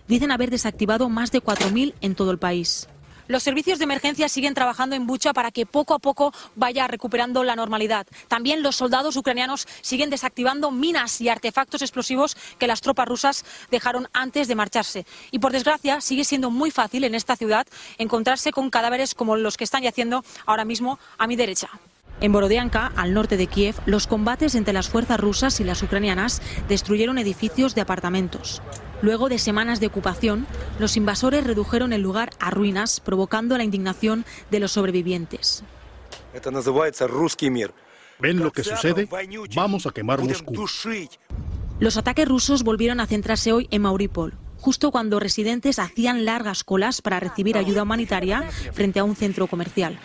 Dicen 0.09 0.31
haber 0.31 0.49
desactivado 0.49 1.07
más 1.07 1.31
de 1.31 1.41
4.000 1.41 1.93
en 2.01 2.15
todo 2.15 2.31
el 2.31 2.37
país. 2.37 2.89
Los 3.29 3.43
servicios 3.43 3.77
de 3.77 3.83
emergencia 3.83 4.27
siguen 4.27 4.55
trabajando 4.55 4.95
en 4.95 5.05
Bucha 5.05 5.33
para 5.33 5.51
que 5.51 5.67
poco 5.67 5.93
a 5.93 5.99
poco 5.99 6.33
vaya 6.55 6.87
recuperando 6.87 7.43
la 7.43 7.55
normalidad. 7.55 8.07
También 8.27 8.63
los 8.63 8.75
soldados 8.75 9.15
ucranianos 9.17 9.67
siguen 9.81 10.09
desactivando 10.09 10.71
minas 10.71 11.21
y 11.21 11.29
artefactos 11.29 11.83
explosivos 11.83 12.35
que 12.57 12.65
las 12.65 12.81
tropas 12.81 13.07
rusas 13.07 13.45
dejaron 13.69 14.07
antes 14.13 14.47
de 14.47 14.55
marcharse. 14.55 15.05
Y 15.29 15.37
por 15.37 15.51
desgracia 15.51 16.01
sigue 16.01 16.23
siendo 16.23 16.49
muy 16.49 16.71
fácil 16.71 17.03
en 17.03 17.13
esta 17.13 17.35
ciudad 17.35 17.67
encontrarse 17.99 18.51
con 18.51 18.71
cadáveres 18.71 19.13
como 19.13 19.35
los 19.35 19.57
que 19.57 19.63
están 19.63 19.83
yaciendo 19.83 20.25
ahora 20.47 20.65
mismo 20.65 20.97
a 21.19 21.27
mi 21.27 21.35
derecha. 21.35 21.69
En 22.21 22.31
Borodianka, 22.31 22.91
al 22.95 23.13
norte 23.13 23.37
de 23.37 23.45
Kiev, 23.45 23.75
los 23.85 24.07
combates 24.07 24.55
entre 24.55 24.73
las 24.73 24.89
fuerzas 24.89 25.19
rusas 25.19 25.59
y 25.59 25.63
las 25.63 25.83
ucranianas 25.83 26.41
destruyeron 26.67 27.19
edificios 27.19 27.75
de 27.75 27.81
apartamentos. 27.81 28.63
Luego 29.01 29.29
de 29.29 29.39
semanas 29.39 29.79
de 29.79 29.87
ocupación, 29.87 30.45
los 30.77 30.97
invasores 30.97 31.45
redujeron 31.45 31.93
el 31.93 32.01
lugar 32.01 32.31
a 32.39 32.51
ruinas, 32.51 32.99
provocando 32.99 33.57
la 33.57 33.63
indignación 33.63 34.25
de 34.51 34.59
los 34.59 34.73
sobrevivientes. 34.73 35.63
¿Ven 38.19 38.39
lo 38.39 38.51
que 38.51 38.63
sucede? 38.63 39.07
Vamos 39.55 39.85
a 39.85 39.91
quemar 39.91 40.21
Moscú. 40.21 40.65
Los 41.79 41.95
ataques 41.95 42.27
rusos 42.27 42.63
volvieron 42.63 42.99
a 42.99 43.07
centrarse 43.07 43.53
hoy 43.53 43.69
en 43.71 43.83
Mauripol, 43.83 44.33
justo 44.57 44.91
cuando 44.91 45.21
residentes 45.21 45.79
hacían 45.79 46.25
largas 46.25 46.65
colas 46.65 47.01
para 47.01 47.21
recibir 47.21 47.57
ayuda 47.57 47.83
humanitaria 47.83 48.43
frente 48.73 48.99
a 48.99 49.05
un 49.05 49.15
centro 49.15 49.47
comercial. 49.47 49.97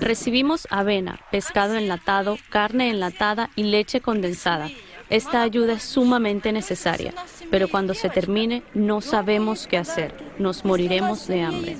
Recibimos 0.00 0.66
avena, 0.70 1.20
pescado 1.30 1.74
enlatado, 1.74 2.38
carne 2.48 2.90
enlatada 2.90 3.50
y 3.56 3.64
leche 3.64 4.00
condensada. 4.00 4.70
Esta 5.08 5.42
ayuda 5.42 5.74
es 5.74 5.82
sumamente 5.84 6.50
necesaria, 6.52 7.14
pero 7.50 7.68
cuando 7.68 7.94
se 7.94 8.08
termine 8.08 8.62
no 8.74 9.00
sabemos 9.00 9.66
qué 9.66 9.76
hacer. 9.76 10.14
Nos 10.38 10.64
moriremos 10.64 11.28
de 11.28 11.42
hambre. 11.42 11.76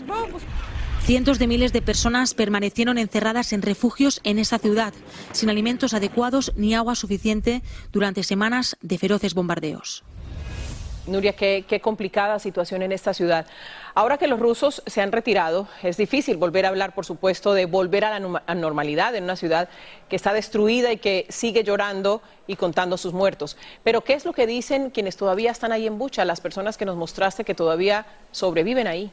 Cientos 1.03 1.39
de 1.39 1.47
miles 1.47 1.73
de 1.73 1.83
personas 1.83 2.35
permanecieron 2.35 2.99
encerradas 2.99 3.53
en 3.53 3.63
refugios 3.63 4.21
en 4.25 4.39
esa 4.39 4.59
ciudad, 4.59 4.93
sin 5.33 5.51
alimentos 5.51 5.95
adecuados 5.95 6.53
ni 6.57 6.75
agua 6.75 6.95
suficiente 6.95 7.63
durante 7.93 8.23
semanas 8.23 8.77
de 8.81 8.99
feroces 8.99 9.35
bombardeos. 9.35 10.05
Nuria, 11.07 11.35
qué, 11.35 11.81
complicada 11.81 12.39
situación 12.41 12.83
en 12.83 12.91
esta 12.91 13.15
ciudad. 13.15 13.47
Ahora 13.99 14.19
que 14.19 14.27
los 14.27 14.39
rusos 14.39 14.83
se 14.85 15.01
han 15.01 15.11
retirado, 15.11 15.69
es 15.83 15.97
difícil 15.97 16.37
volver 16.37 16.67
a 16.67 16.69
hablar, 16.69 16.95
por 16.95 17.07
supuesto, 17.07 17.55
de 17.55 17.65
volver 17.65 18.05
a 18.05 18.21
la 18.21 18.55
normalidad 18.55 19.15
en 19.15 19.25
una 19.25 19.37
ciudad 19.37 19.71
que 20.11 20.17
está 20.17 20.35
destruida 20.35 20.93
y 20.93 20.99
que 20.99 21.25
sigue 21.31 21.65
llorando 21.65 22.21
y 22.47 22.57
contando 22.57 22.99
sus 22.99 23.15
muertos. 23.15 23.57
Pero, 23.85 24.03
¿qué 24.03 24.13
es 24.13 24.27
lo 24.27 24.35
que 24.35 24.47
dicen 24.47 24.91
quienes 24.91 25.17
todavía 25.17 25.51
están 25.51 25.73
ahí 25.73 25.87
en 25.87 25.97
Bucha, 25.97 26.27
las 26.27 26.43
personas 26.43 26.77
que 26.77 26.85
nos 26.85 26.97
mostraste 26.97 27.45
que 27.45 27.55
todavía 27.55 28.05
sobreviven 28.33 28.87
ahí? 28.87 29.11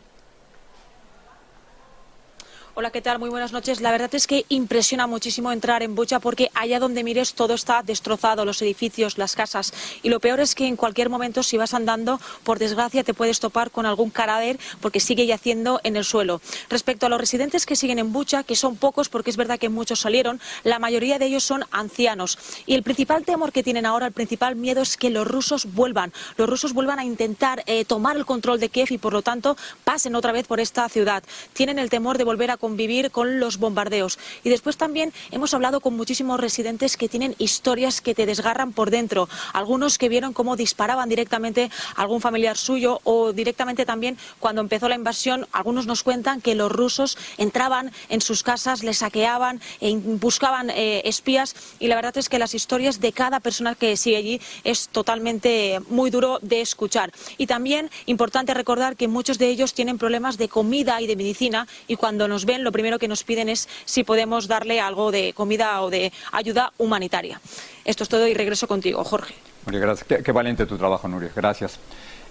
Hola, 2.76 2.90
¿qué 2.90 3.04
tal? 3.04 3.20
Muy 3.20 3.30
buenas 3.30 3.52
noches. 3.52 3.82
La 3.82 3.92
verdad 3.92 4.16
es 4.16 4.26
que 4.26 4.46
impresiona 4.50 5.06
muchísimo 5.06 5.52
entrar 5.52 5.84
en 5.84 5.94
Bucha 5.94 6.20
porque 6.20 6.50
allá 6.56 6.80
donde 6.80 7.04
mires 7.04 7.36
todo 7.36 7.54
está 7.54 7.84
destrozado, 7.84 8.46
los 8.46 8.64
edificios, 8.64 9.20
las 9.20 9.36
casas. 9.36 9.76
Y 10.02 10.10
lo 10.10 10.20
peor 10.20 10.40
es 10.40 10.56
que 10.56 10.66
en 10.66 10.76
cualquier 10.76 11.12
momento, 11.12 11.44
si 11.44 11.56
vas 11.56 11.76
andando, 11.76 12.20
por 12.44 12.58
desgracia 12.58 13.04
te 13.04 13.14
puedes 13.14 13.40
topar 13.40 13.70
con 13.70 13.86
algún 13.86 14.10
cadáver 14.10 14.58
porque 14.82 15.00
sigue 15.00 15.28
yaciendo 15.28 15.82
en 15.84 15.98
el 15.98 16.04
suelo. 16.04 16.42
Respecto 16.68 17.06
a 17.06 17.10
los 17.10 17.20
residentes 17.20 17.68
que 17.68 17.76
siguen 17.76 18.00
en 18.00 18.12
Bucha, 18.12 18.42
que 18.42 18.56
son 18.56 18.76
pocos 18.76 19.08
porque 19.08 19.30
es 19.30 19.38
verdad 19.38 19.60
que 19.60 19.70
muchos 19.70 20.00
salieron, 20.00 20.42
la 20.64 20.80
mayoría 20.80 21.20
de 21.20 21.28
ellos 21.28 21.44
son 21.44 21.66
ancianos. 21.70 22.40
Y 22.66 22.74
el 22.74 22.82
principal 22.82 23.24
temor 23.24 23.52
que 23.52 23.62
tienen 23.62 23.86
ahora, 23.86 24.08
el 24.08 24.14
principal 24.14 24.56
miedo 24.56 24.82
es 24.82 24.98
que 24.98 25.12
los 25.12 25.28
rusos 25.28 25.72
vuelvan. 25.76 26.12
Los 26.38 26.50
rusos 26.50 26.74
vuelvan 26.74 26.98
a 26.98 27.06
intentar 27.06 27.62
eh, 27.68 27.86
tomar 27.86 28.18
el 28.18 28.26
control 28.26 28.60
de 28.60 28.70
Kiev 28.70 28.88
y 28.90 28.98
por 28.98 29.14
lo 29.14 29.22
tanto 29.22 29.58
pasen 29.84 30.16
otra 30.16 30.32
vez 30.32 30.48
por 30.48 30.60
esta 30.60 30.90
ciudad. 30.90 31.22
Tienen 31.54 31.78
el 31.78 31.92
temor 31.92 32.18
de 32.18 32.24
volver 32.24 32.50
a 32.50 32.63
convivir 32.64 33.12
con 33.12 33.42
los 33.42 33.58
bombardeos. 33.58 34.18
Y 34.42 34.50
después 34.50 34.78
también 34.78 35.12
hemos 35.32 35.54
hablado 35.54 35.82
con 35.82 35.98
muchísimos 35.98 36.40
residentes 36.40 36.96
que 36.96 37.10
tienen 37.10 37.36
historias 37.38 38.00
que 38.00 38.16
te 38.16 38.26
desgarran 38.26 38.72
por 38.72 38.90
dentro. 38.90 39.28
Algunos 39.52 39.98
que 39.98 40.08
vieron 40.08 40.32
cómo 40.32 40.56
disparaban 40.56 41.10
directamente 41.10 41.70
a 41.98 42.04
algún 42.04 42.22
familiar 42.22 42.56
suyo 42.56 43.02
o 43.04 43.34
directamente 43.34 43.86
también 43.86 44.18
cuando 44.40 44.62
empezó 44.62 44.88
la 44.88 44.96
invasión, 44.96 45.46
algunos 45.52 45.88
nos 45.88 46.04
cuentan 46.04 46.40
que 46.40 46.56
los 46.56 46.72
rusos 46.72 47.18
entraban 47.38 47.92
en 48.08 48.22
sus 48.22 48.44
casas, 48.44 48.82
les 48.82 49.00
saqueaban, 49.00 49.60
e 49.82 49.98
buscaban 49.98 50.70
eh, 50.70 51.02
espías 51.04 51.58
y 51.80 51.88
la 51.88 51.96
verdad 51.96 52.18
es 52.18 52.30
que 52.30 52.40
las 52.40 52.56
historias 52.56 53.02
de 53.02 53.12
cada 53.12 53.42
persona 53.42 53.76
que 53.76 53.98
sigue 53.98 54.16
allí 54.16 54.42
es 54.64 54.88
totalmente 54.88 55.82
muy 55.90 56.10
duro 56.12 56.40
de 56.42 56.62
escuchar. 56.62 57.12
Y 57.38 57.46
también 57.46 57.92
importante 58.06 58.54
recordar 58.54 58.96
que 58.96 59.10
muchos 59.10 59.38
de 59.38 59.50
ellos 59.50 59.74
tienen 59.74 59.98
problemas 59.98 60.38
de 60.38 60.48
comida 60.48 61.02
y 61.02 61.08
de 61.08 61.18
medicina 61.18 61.68
y 61.90 61.98
cuando 61.98 62.30
nos 62.30 62.46
ven 62.46 62.53
lo 62.62 62.72
primero 62.72 63.00
que 63.00 63.08
nos 63.08 63.24
piden 63.24 63.50
es 63.50 63.70
si 63.86 64.04
podemos 64.04 64.48
darle 64.48 64.80
algo 64.80 65.12
de 65.12 65.34
comida 65.34 65.82
o 65.82 65.90
de 65.90 66.12
ayuda 66.32 66.74
humanitaria. 66.78 67.40
Esto 67.86 68.04
es 68.04 68.10
todo 68.10 68.28
y 68.28 68.34
regreso 68.34 68.68
contigo, 68.68 69.04
Jorge. 69.04 69.34
gracias. 69.66 70.22
Qué, 70.24 70.32
valiente 70.32 70.66
tu 70.66 70.78
trabajo, 70.78 71.08
Nuria. 71.08 71.32
Gracias. 71.36 71.80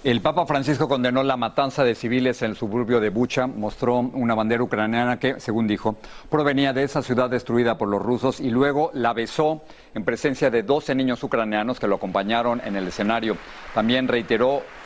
El 0.05 0.21
Papa 0.21 0.47
Francisco 0.47 0.89
condenó 0.89 1.23
la 1.23 1.37
matanza 1.37 1.85
de 1.85 1.95
civiles 1.95 2.43
en 2.43 2.51
el 2.51 2.57
suburbio 2.57 2.99
de 2.99 3.11
Bucha, 3.11 3.47
mostró 3.47 3.99
una 3.99 4.35
bandera 4.35 4.65
ucraniana 4.65 5.21
que, 5.21 5.39
según 5.39 5.69
dijo, 5.69 5.95
provenía 6.29 6.73
de 6.73 6.83
esa 6.83 7.03
ciudad 7.03 7.31
destruida 7.31 7.79
por 7.79 7.89
los 7.89 8.03
rusos 8.03 8.41
y 8.41 8.51
luego 8.51 8.91
la 8.95 9.13
besó 9.13 9.63
en 9.95 10.05
presencia 10.05 10.51
de 10.51 10.65
12 10.65 10.97
niños 10.97 11.23
ucranianos 11.23 11.79
que 11.79 11.87
lo 11.87 11.95
acompañaron 11.95 12.61
en 12.65 12.75
el 12.75 12.89
escenario. 12.89 13.37
También 13.75 14.09
reiteró 14.09 14.65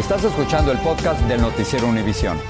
Estás 0.00 0.24
escuchando 0.24 0.72
el 0.72 0.78
podcast 0.78 1.20
del 1.22 1.40
noticiero 1.40 1.86
Univisión. 1.86 2.40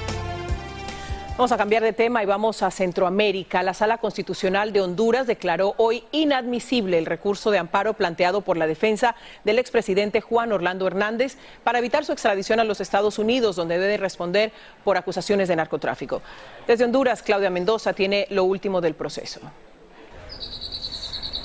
Vamos 1.37 1.52
a 1.52 1.58
cambiar 1.58 1.82
de 1.82 1.92
tema 1.92 2.23
y 2.23 2.26
vamos 2.26 2.62
a 2.62 2.70
Centroamérica. 2.70 3.62
La 3.62 3.75
Sala 3.75 3.99
Constitucional 3.99 4.73
de 4.73 4.80
Honduras 4.80 5.26
declaró 5.26 5.75
hoy 5.76 6.02
inadmisible 6.12 6.96
el 6.96 7.04
recurso 7.04 7.50
de 7.50 7.58
amparo 7.58 7.92
planteado 7.92 8.40
por 8.40 8.56
la 8.56 8.66
defensa 8.66 9.16
del 9.44 9.58
expresidente 9.58 10.23
Juan 10.23 10.50
Orlando 10.50 10.87
Hernández 10.87 11.37
para 11.62 11.78
evitar 11.78 12.06
su 12.06 12.12
extradición 12.12 12.58
a 12.58 12.64
los 12.64 12.80
Estados 12.80 13.18
Unidos, 13.18 13.54
donde 13.54 13.78
debe 13.78 13.99
responder 13.99 14.50
por 14.82 14.96
acusaciones 14.96 15.49
de 15.49 15.56
narcotráfico. 15.56 16.23
Desde 16.66 16.87
Honduras, 16.87 17.23
Claudia 17.23 17.50
Mendoza 17.50 17.92
tiene 17.92 18.26
lo 18.30 18.44
último 18.44 18.80
del 18.80 18.94
proceso. 18.94 19.40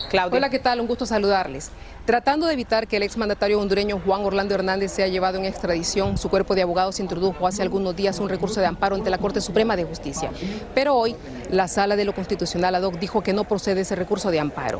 Claudia. 0.09 0.37
Hola, 0.37 0.49
¿qué 0.49 0.59
tal? 0.59 0.79
Un 0.79 0.87
gusto 0.87 1.05
saludarles. 1.05 1.71
Tratando 2.05 2.47
de 2.47 2.53
evitar 2.53 2.87
que 2.87 2.97
el 2.97 3.03
exmandatario 3.03 3.59
hondureño 3.59 4.01
Juan 4.03 4.25
Orlando 4.25 4.55
Hernández 4.55 4.91
sea 4.91 5.07
llevado 5.07 5.37
en 5.37 5.45
extradición, 5.45 6.17
su 6.17 6.29
cuerpo 6.29 6.55
de 6.55 6.63
abogados 6.63 6.99
introdujo 6.99 7.45
hace 7.45 7.61
algunos 7.61 7.95
días 7.95 8.19
un 8.19 8.27
recurso 8.27 8.59
de 8.59 8.65
amparo 8.65 8.95
ante 8.95 9.11
la 9.11 9.19
Corte 9.19 9.39
Suprema 9.39 9.75
de 9.75 9.83
Justicia. 9.83 10.31
Pero 10.73 10.95
hoy, 10.95 11.15
la 11.51 11.67
Sala 11.67 11.95
de 11.95 12.05
lo 12.05 12.15
Constitucional 12.15 12.73
ad 12.73 12.81
hoc 12.81 12.97
dijo 12.97 13.21
que 13.21 13.33
no 13.33 13.43
procede 13.43 13.81
ese 13.81 13.95
recurso 13.95 14.31
de 14.31 14.39
amparo 14.39 14.79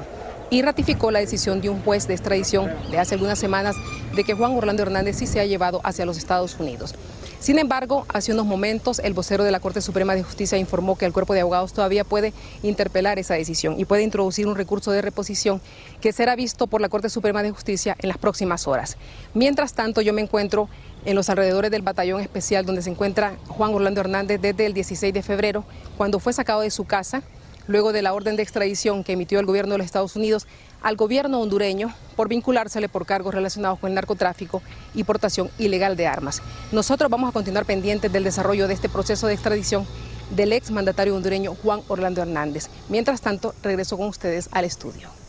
y 0.49 0.63
ratificó 0.63 1.11
la 1.11 1.19
decisión 1.19 1.61
de 1.61 1.69
un 1.69 1.83
juez 1.83 2.07
de 2.07 2.15
extradición 2.15 2.71
de 2.89 2.97
hace 2.97 3.13
algunas 3.13 3.37
semanas 3.37 3.75
de 4.15 4.23
que 4.23 4.33
Juan 4.33 4.55
Orlando 4.55 4.81
Hernández 4.81 5.17
sí 5.17 5.27
se 5.27 5.39
ha 5.39 5.45
llevado 5.45 5.79
hacia 5.83 6.05
los 6.05 6.17
Estados 6.17 6.59
Unidos. 6.59 6.95
Sin 7.41 7.57
embargo, 7.57 8.05
hace 8.07 8.33
unos 8.33 8.45
momentos 8.45 8.99
el 8.99 9.15
vocero 9.15 9.43
de 9.43 9.49
la 9.49 9.59
Corte 9.59 9.81
Suprema 9.81 10.13
de 10.13 10.21
Justicia 10.21 10.59
informó 10.59 10.95
que 10.95 11.07
el 11.07 11.11
cuerpo 11.11 11.33
de 11.33 11.39
abogados 11.39 11.73
todavía 11.73 12.03
puede 12.03 12.33
interpelar 12.61 13.17
esa 13.17 13.33
decisión 13.33 13.79
y 13.79 13.85
puede 13.85 14.03
introducir 14.03 14.45
un 14.45 14.55
recurso 14.55 14.91
de 14.91 15.01
reposición 15.01 15.59
que 16.01 16.13
será 16.13 16.35
visto 16.35 16.67
por 16.67 16.81
la 16.81 16.89
Corte 16.89 17.09
Suprema 17.09 17.41
de 17.41 17.49
Justicia 17.49 17.97
en 17.97 18.09
las 18.09 18.19
próximas 18.19 18.67
horas. 18.67 18.95
Mientras 19.33 19.73
tanto, 19.73 20.01
yo 20.01 20.13
me 20.13 20.21
encuentro 20.21 20.69
en 21.03 21.15
los 21.15 21.31
alrededores 21.31 21.71
del 21.71 21.81
batallón 21.81 22.21
especial 22.21 22.63
donde 22.63 22.83
se 22.83 22.91
encuentra 22.91 23.33
Juan 23.47 23.73
Orlando 23.73 24.01
Hernández 24.01 24.39
desde 24.39 24.67
el 24.67 24.75
16 24.75 25.11
de 25.11 25.23
febrero, 25.23 25.65
cuando 25.97 26.19
fue 26.19 26.33
sacado 26.33 26.61
de 26.61 26.69
su 26.69 26.85
casa 26.85 27.23
luego 27.65 27.91
de 27.91 28.03
la 28.03 28.13
orden 28.13 28.35
de 28.35 28.43
extradición 28.43 29.03
que 29.03 29.13
emitió 29.13 29.39
el 29.39 29.47
gobierno 29.47 29.73
de 29.73 29.79
los 29.79 29.85
Estados 29.85 30.15
Unidos 30.15 30.45
al 30.81 30.95
gobierno 30.95 31.39
hondureño 31.39 31.93
por 32.15 32.27
vinculársele 32.27 32.89
por 32.89 33.05
cargos 33.05 33.33
relacionados 33.33 33.79
con 33.79 33.89
el 33.89 33.95
narcotráfico 33.95 34.61
y 34.93 35.03
portación 35.03 35.49
ilegal 35.57 35.95
de 35.95 36.07
armas. 36.07 36.41
Nosotros 36.71 37.09
vamos 37.09 37.29
a 37.29 37.33
continuar 37.33 37.65
pendientes 37.65 38.11
del 38.11 38.23
desarrollo 38.23 38.67
de 38.67 38.73
este 38.73 38.89
proceso 38.89 39.27
de 39.27 39.33
extradición 39.33 39.85
del 40.31 40.53
ex 40.53 40.71
mandatario 40.71 41.15
hondureño 41.15 41.55
Juan 41.55 41.81
Orlando 41.87 42.21
Hernández. 42.21 42.69
Mientras 42.89 43.21
tanto, 43.21 43.53
regreso 43.61 43.97
con 43.97 44.07
ustedes 44.07 44.49
al 44.51 44.65
estudio. 44.65 45.20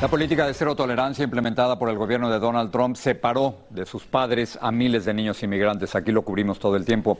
La 0.00 0.06
política 0.06 0.46
de 0.46 0.54
cero 0.54 0.76
tolerancia 0.76 1.24
implementada 1.24 1.76
por 1.76 1.88
el 1.88 1.98
gobierno 1.98 2.30
de 2.30 2.38
Donald 2.38 2.70
Trump 2.70 2.94
separó 2.94 3.66
de 3.68 3.84
sus 3.84 4.04
padres 4.04 4.56
a 4.62 4.70
miles 4.70 5.04
de 5.04 5.12
niños 5.12 5.42
inmigrantes. 5.42 5.96
Aquí 5.96 6.12
lo 6.12 6.22
cubrimos 6.22 6.60
todo 6.60 6.76
el 6.76 6.84
tiempo. 6.84 7.18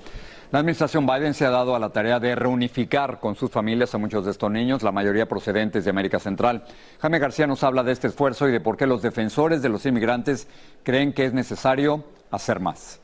La 0.53 0.61
administración 0.61 1.05
Biden 1.05 1.35
se 1.35 1.45
ha 1.45 1.51
dado 1.51 1.75
a 1.75 1.81
la 1.81 1.91
tarea 1.91 2.21
de 2.21 2.37
reunificar 2.37 3.19
con 3.19 3.35
sus 3.35 3.51
familias 3.51 3.97
a 3.97 3.99
muchos 3.99 4.25
de 4.25 4.31
estos 4.31 4.53
niños, 4.53 4.85
la 4.85 4.93
mayoría 4.93 5.27
procedentes 5.27 5.85
de 5.85 5.91
América 5.91 6.21
Central. 6.21 6.63
Jaime 7.01 7.19
García 7.19 7.49
nos 7.49 7.65
habla 7.65 7.83
de 7.83 7.91
este 7.91 8.07
esfuerzo 8.07 8.49
y 8.49 8.53
de 8.53 8.61
por 8.61 8.77
qué 8.77 8.87
los 8.87 9.03
defensores 9.03 9.61
de 9.61 9.71
los 9.71 9.85
inmigrantes 9.85 10.47
creen 10.85 11.13
que 11.13 11.25
es 11.25 11.33
necesario 11.33 12.05
hacer 12.31 12.61
más. 12.61 13.01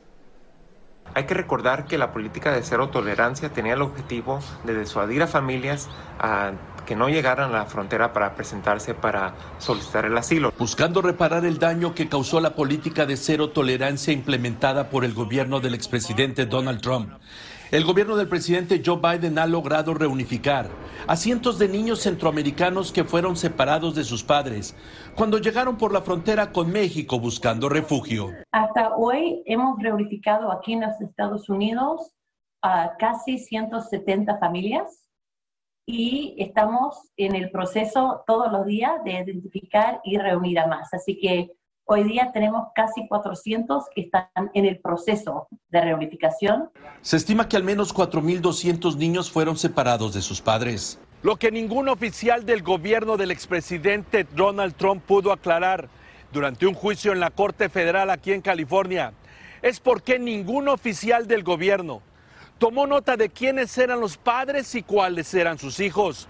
Hay 1.13 1.25
que 1.25 1.33
recordar 1.33 1.85
que 1.85 1.97
la 1.97 2.11
política 2.11 2.51
de 2.51 2.63
cero 2.63 2.89
tolerancia 2.89 3.49
tenía 3.49 3.73
el 3.73 3.81
objetivo 3.81 4.39
de 4.63 4.79
disuadir 4.79 5.23
a 5.23 5.27
familias 5.27 5.87
a 6.19 6.51
que 6.85 6.95
no 6.95 7.09
llegaran 7.09 7.49
a 7.49 7.59
la 7.59 7.65
frontera 7.65 8.13
para 8.13 8.35
presentarse 8.35 8.93
para 8.93 9.33
solicitar 9.57 10.05
el 10.05 10.17
asilo. 10.17 10.53
Buscando 10.57 11.01
reparar 11.01 11.45
el 11.45 11.57
daño 11.57 11.95
que 11.95 12.07
causó 12.07 12.39
la 12.39 12.53
política 12.53 13.05
de 13.05 13.17
cero 13.17 13.49
tolerancia 13.49 14.13
implementada 14.13 14.89
por 14.89 15.03
el 15.03 15.13
gobierno 15.13 15.59
del 15.59 15.73
expresidente 15.73 16.45
Donald 16.45 16.81
Trump. 16.81 17.09
El 17.75 17.83
gobierno 17.83 18.15
del 18.15 18.29
presidente 18.29 18.81
Joe 18.85 19.01
Biden 19.01 19.37
ha 19.37 19.45
logrado 19.45 19.93
reunificar 19.93 20.69
a 21.07 21.17
cientos 21.17 21.59
de 21.59 21.67
niños 21.67 21.99
centroamericanos 21.99 22.93
que 22.93 23.03
fueron 23.03 23.35
separados 23.35 23.95
de 23.95 24.05
sus 24.05 24.23
padres 24.23 24.77
cuando 25.13 25.39
llegaron 25.39 25.77
por 25.77 25.91
la 25.91 26.01
frontera 26.01 26.53
con 26.53 26.71
México 26.71 27.19
buscando 27.19 27.67
refugio. 27.67 28.31
Hasta 28.53 28.95
hoy 28.95 29.43
hemos 29.45 29.77
reunificado 29.83 30.53
aquí 30.53 30.71
en 30.71 30.83
los 30.83 31.01
Estados 31.01 31.49
Unidos 31.49 32.13
a 32.61 32.95
casi 32.97 33.39
170 33.39 34.37
familias 34.37 35.09
y 35.85 36.33
estamos 36.37 37.11
en 37.17 37.35
el 37.35 37.51
proceso 37.51 38.23
todos 38.25 38.53
los 38.53 38.65
días 38.65 39.03
de 39.03 39.21
identificar 39.21 39.99
y 40.05 40.17
reunir 40.17 40.59
a 40.59 40.67
más. 40.67 40.93
Así 40.93 41.19
que 41.19 41.51
hoy 41.85 42.03
día 42.03 42.31
tenemos 42.33 42.67
casi 42.75 43.07
400 43.07 43.85
que 43.93 44.01
están 44.01 44.27
en 44.53 44.65
el 44.65 44.79
proceso 44.79 45.47
de 45.69 45.81
reunificación. 45.81 46.69
Se 47.01 47.17
estima 47.17 47.47
que 47.47 47.57
al 47.57 47.63
menos 47.63 47.93
4.200 47.93 48.95
niños 48.97 49.31
fueron 49.31 49.57
separados 49.57 50.13
de 50.13 50.21
sus 50.21 50.41
padres. 50.41 50.99
Lo 51.21 51.37
que 51.37 51.51
ningún 51.51 51.89
oficial 51.89 52.45
del 52.45 52.61
gobierno 52.61 53.17
del 53.17 53.31
expresidente 53.31 54.25
Donald 54.35 54.75
Trump 54.75 55.03
pudo 55.03 55.31
aclarar 55.31 55.87
durante 56.31 56.67
un 56.67 56.73
juicio 56.73 57.13
en 57.13 57.19
la 57.19 57.31
Corte 57.31 57.69
Federal 57.69 58.09
aquí 58.09 58.31
en 58.31 58.41
California 58.41 59.13
es 59.61 59.79
por 59.79 60.03
qué 60.03 60.19
ningún 60.19 60.67
oficial 60.67 61.27
del 61.27 61.43
gobierno 61.43 62.01
tomó 62.57 62.87
nota 62.87 63.17
de 63.17 63.29
quiénes 63.29 63.77
eran 63.77 63.99
los 63.99 64.17
padres 64.17 64.75
y 64.75 64.83
cuáles 64.83 65.33
eran 65.33 65.57
sus 65.57 65.79
hijos, 65.79 66.27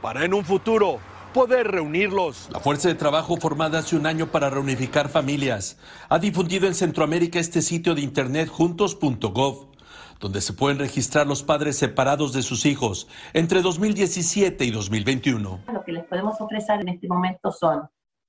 para 0.00 0.24
en 0.24 0.34
un 0.34 0.44
futuro 0.44 1.00
poder 1.36 1.70
reunirlos. 1.70 2.48
La 2.50 2.60
fuerza 2.60 2.88
de 2.88 2.94
trabajo 2.94 3.36
formada 3.36 3.80
hace 3.80 3.94
un 3.94 4.06
año 4.06 4.32
para 4.32 4.48
reunificar 4.48 5.10
familias 5.10 5.78
ha 6.08 6.18
difundido 6.18 6.66
en 6.66 6.74
Centroamérica 6.74 7.38
este 7.38 7.60
sitio 7.60 7.94
de 7.94 8.00
internet 8.00 8.48
juntos.gov 8.48 9.76
donde 10.18 10.40
se 10.40 10.54
pueden 10.54 10.78
registrar 10.78 11.26
los 11.26 11.42
padres 11.42 11.76
separados 11.76 12.32
de 12.32 12.40
sus 12.40 12.64
hijos 12.64 13.06
entre 13.34 13.60
2017 13.60 14.64
y 14.64 14.70
2021. 14.70 15.60
Lo 15.70 15.84
que 15.84 15.92
les 15.92 16.04
podemos 16.04 16.40
ofrecer 16.40 16.80
en 16.80 16.88
este 16.88 17.06
momento 17.06 17.52
son 17.52 17.86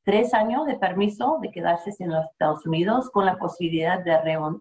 tres 0.07 0.33
años 0.33 0.65
de 0.65 0.75
permiso 0.75 1.37
de 1.41 1.51
quedarse 1.51 1.93
en 1.99 2.11
los 2.11 2.25
Estados 2.31 2.65
Unidos 2.65 3.09
con 3.11 3.25
la 3.25 3.37
posibilidad 3.37 3.99
de, 3.99 4.13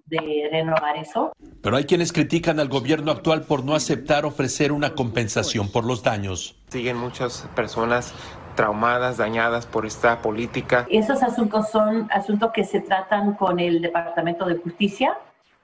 de, 0.06 0.48
renovar 0.50 0.96
eso. 0.96 1.32
Pero 1.62 1.76
hay 1.76 1.84
quienes 1.84 2.12
critican 2.12 2.58
al 2.58 2.68
gobierno 2.68 3.12
actual 3.12 3.42
por 3.42 3.64
no 3.64 3.76
aceptar 3.76 4.26
ofrecer 4.26 4.72
una 4.72 4.94
compensación 4.94 5.70
por 5.70 5.84
los 5.84 6.02
daños. 6.02 6.56
Siguen 6.68 6.96
muchas 6.96 7.48
personas 7.54 8.12
traumadas, 8.56 9.18
dañadas 9.18 9.66
por 9.66 9.86
esta 9.86 10.20
política. 10.20 10.84
Esos 10.90 11.22
asuntos 11.22 11.70
son 11.70 12.08
asuntos 12.10 12.50
que 12.52 12.64
se 12.64 12.80
tratan 12.80 13.34
con 13.34 13.60
el 13.60 13.80
Departamento 13.80 14.46
de 14.46 14.56
Justicia 14.56 15.16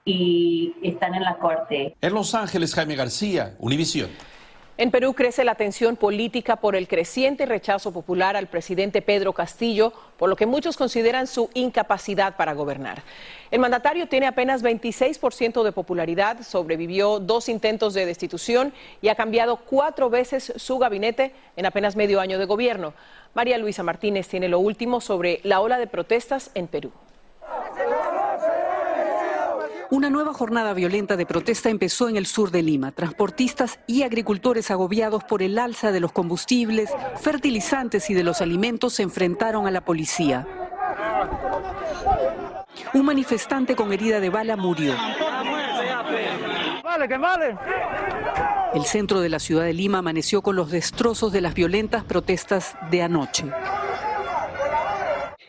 y 0.05 0.75
están 0.85 1.17
en 1.17 1.25
la 1.25 1.39
Corte. 1.39 1.97
En 2.01 2.15
Los 2.15 2.37
Ángeles, 2.37 2.73
Jaime 2.77 2.95
García, 2.95 3.57
Univisión. 3.59 4.11
En 4.79 4.91
Perú 4.91 5.13
crece 5.13 5.45
la 5.45 5.55
tensión 5.55 5.97
política 5.97 6.57
por 6.57 6.75
el 6.75 6.89
creciente 6.89 7.45
rechazo 7.45 7.93
popular 7.93 8.37
al 8.37 8.47
presidente 8.47 9.03
Pedro 9.03 9.35
Castillo, 9.35 9.93
por 10.17 10.31
lo 10.31 10.37
que 10.37 10.47
muchos 10.47 10.79
consideran 10.79 11.27
su 11.27 11.51
incapacidad 11.53 12.37
para 12.37 12.55
gobernar. 12.55 13.03
El 13.51 13.61
mandatario 13.61 14.09
tiene 14.09 14.27
apenas 14.27 14.65
26% 14.65 15.63
de 15.63 15.73
popularidad, 15.73 16.41
sobrevivió 16.41 17.21
dos 17.21 17.51
intentos 17.51 17.93
de 17.93 18.07
destitución 18.07 18.73
y 19.03 19.09
ha 19.09 19.15
cambiado 19.15 19.57
cuatro 19.57 20.09
veces 20.09 20.55
su 20.57 20.79
gabinete 20.79 21.35
en 21.57 21.67
apenas 21.67 21.95
medio 21.95 22.19
año 22.19 22.39
de 22.39 22.47
gobierno. 22.47 22.95
María 23.35 23.59
Luisa 23.59 23.83
Martínez 23.83 24.27
tiene 24.27 24.49
lo 24.49 24.59
último 24.59 25.03
sobre 25.03 25.41
la 25.43 25.61
ola 25.61 25.77
de 25.77 25.87
protestas 25.87 26.51
en 26.55 26.67
Perú. 26.67 26.93
Una 29.93 30.09
nueva 30.09 30.33
jornada 30.33 30.73
violenta 30.73 31.19
de 31.19 31.27
protesta 31.27 31.69
empezó 31.69 32.09
en 32.09 32.17
el 32.17 32.25
sur 32.25 32.51
de 32.51 32.63
Lima. 32.63 32.93
Transportistas 32.93 33.79
y 33.87 34.05
agricultores 34.05 34.71
agobiados 34.71 35.23
por 35.23 35.43
el 35.43 35.59
alza 35.59 35.93
de 35.93 36.01
los 36.01 36.13
combustibles, 36.13 36.89
fertilizantes 37.21 38.09
y 38.09 38.15
de 38.15 38.25
los 38.25 38.41
alimentos 38.41 38.95
se 38.95 39.03
enfrentaron 39.03 39.67
a 39.67 39.71
la 39.71 39.83
policía. 39.83 40.47
Un 42.95 43.05
manifestante 43.05 43.77
con 43.77 43.93
herida 43.93 44.19
de 44.19 44.31
bala 44.31 44.57
murió. 44.57 44.95
El 48.73 48.85
centro 48.87 49.21
de 49.21 49.29
la 49.29 49.41
ciudad 49.41 49.65
de 49.65 49.75
Lima 49.75 49.99
amaneció 49.99 50.41
con 50.41 50.57
los 50.57 50.71
destrozos 50.71 51.33
de 51.33 51.43
las 51.43 51.53
violentas 51.53 52.03
protestas 52.03 52.79
de 52.91 53.03
anoche. 53.03 53.45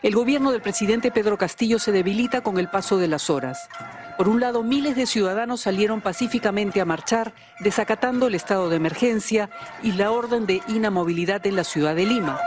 El 0.04 0.16
gobierno 0.16 0.52
del 0.52 0.62
presidente 0.62 1.12
Pedro 1.12 1.38
Castillo 1.38 1.80
se 1.80 1.94
debilita 1.94 2.42
con 2.42 2.58
el 2.60 2.68
paso 2.68 2.98
de 2.98 3.08
las 3.08 3.30
horas. 3.30 3.70
Por 4.18 4.28
un 4.28 4.42
lado, 4.42 4.62
miles 4.62 4.98
de 4.98 5.06
ciudadanos 5.06 5.62
salieron 5.62 6.02
pacíficamente 6.02 6.82
a 6.82 6.86
marchar, 6.86 7.34
desacatando 7.62 8.28
el 8.28 8.36
estado 8.36 8.70
de 8.70 8.76
emergencia 8.76 9.50
y 9.82 9.94
la 9.94 10.12
orden 10.12 10.46
de 10.46 10.62
inamovilidad 10.68 11.48
en 11.48 11.56
la 11.56 11.64
ciudad 11.64 11.96
de 11.96 12.06
Lima. 12.06 12.38